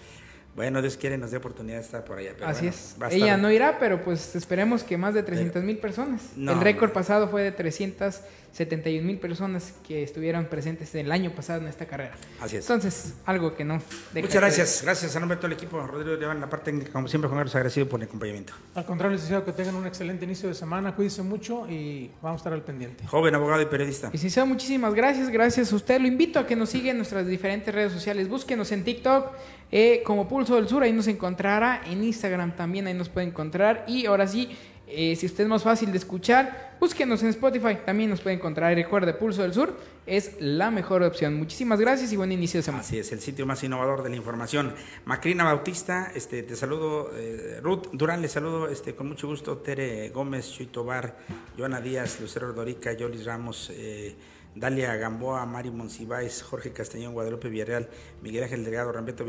[0.57, 2.31] Bueno, Dios quiere nos dé oportunidad de estar por allá.
[2.43, 2.95] Así es.
[3.11, 6.31] Ella no irá, pero pues esperemos que más de 300 mil personas.
[6.35, 8.21] el récord pasado fue de 300
[8.57, 12.15] 71 mil personas que estuvieron presentes el año pasado en esta carrera.
[12.41, 12.63] Así es.
[12.67, 13.79] Entonces, algo que no.
[14.15, 14.81] Muchas gracias.
[14.83, 15.79] Gracias a nombre de todo el equipo.
[15.85, 18.53] Rodrigo León, la parte técnica, como siempre, Juan Carlos, agradecido por el acompañamiento.
[18.73, 20.95] Al contrario, licenciado, que tengan un excelente inicio de semana.
[20.95, 23.05] Cuídense mucho y vamos a estar al pendiente.
[23.05, 24.09] Joven abogado y periodista.
[24.11, 25.29] Licenciado, muchísimas gracias.
[25.29, 26.01] Gracias a usted.
[26.01, 28.27] Lo invito a que nos siga en nuestras diferentes redes sociales.
[28.27, 29.33] Búsquenos en TikTok
[29.71, 30.81] eh, como Pulso del Sur.
[30.81, 31.83] Ahí nos encontrará.
[31.85, 33.85] En Instagram también ahí nos puede encontrar.
[33.87, 34.49] Y ahora sí
[34.89, 37.79] eh, si usted es más fácil de escuchar, búsquenos en Spotify.
[37.85, 38.73] También nos puede encontrar.
[38.73, 39.75] Recuerde, Pulso del Sur
[40.05, 41.35] es la mejor opción.
[41.35, 42.83] Muchísimas gracias y buen inicio de semana.
[42.83, 44.73] Así es, el sitio más innovador de la información.
[45.03, 47.11] Macrina Bautista, este, te saludo.
[47.15, 49.57] Eh, Ruth Durán, le saludo este, con mucho gusto.
[49.57, 51.17] Tere Gómez, Chuito Bar,
[51.57, 53.69] Joana Díaz, Lucero Dorica, Yolis Ramos.
[53.73, 54.15] Eh,
[54.59, 57.89] Dalia Gamboa, Mari Monsiváis, Jorge Castañón, Guadalupe Villarreal,
[58.21, 59.23] Miguel Ángel Delgado, Rambeto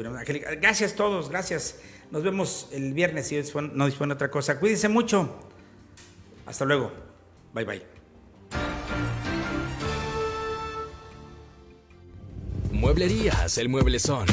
[0.60, 1.80] Gracias a todos, gracias.
[2.10, 4.58] Nos vemos el viernes si no dispone otra cosa.
[4.58, 5.38] Cuídense mucho.
[6.46, 6.90] Hasta luego.
[7.52, 7.82] Bye bye.
[12.72, 14.26] Mueblerías, el mueblezón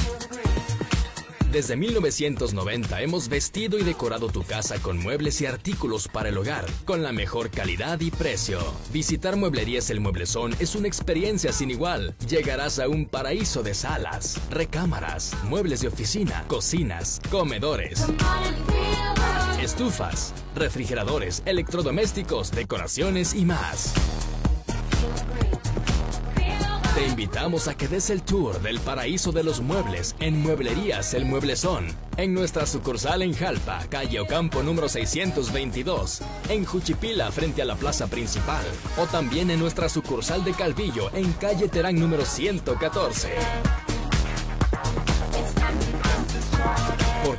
[1.56, 6.66] desde 1990 hemos vestido y decorado tu casa con muebles y artículos para el hogar,
[6.84, 8.60] con la mejor calidad y precio.
[8.92, 12.14] Visitar Mueblerías El Mueblezón es una experiencia sin igual.
[12.28, 18.04] Llegarás a un paraíso de salas, recámaras, muebles de oficina, cocinas, comedores,
[19.62, 23.94] estufas, refrigeradores, electrodomésticos, decoraciones y más.
[27.16, 31.88] Invitamos a que des el tour del paraíso de los muebles en Mueblerías El Mueblezón,
[32.18, 38.08] en nuestra sucursal en Jalpa, calle Ocampo número 622, en Juchipila frente a la plaza
[38.08, 38.66] principal,
[38.98, 43.85] o también en nuestra sucursal de Calvillo en calle Terán número 114.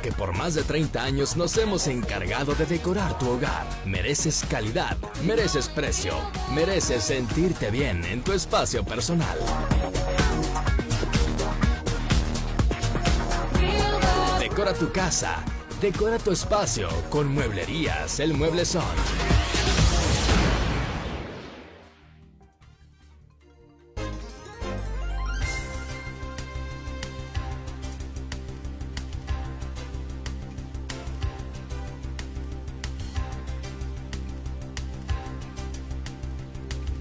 [0.07, 3.67] Porque por más de 30 años nos hemos encargado de decorar tu hogar.
[3.85, 4.95] Mereces calidad,
[5.25, 6.13] mereces precio,
[6.53, 9.37] mereces sentirte bien en tu espacio personal.
[14.39, 15.43] Decora tu casa,
[15.81, 19.36] decora tu espacio con mueblerías El Mueble Son.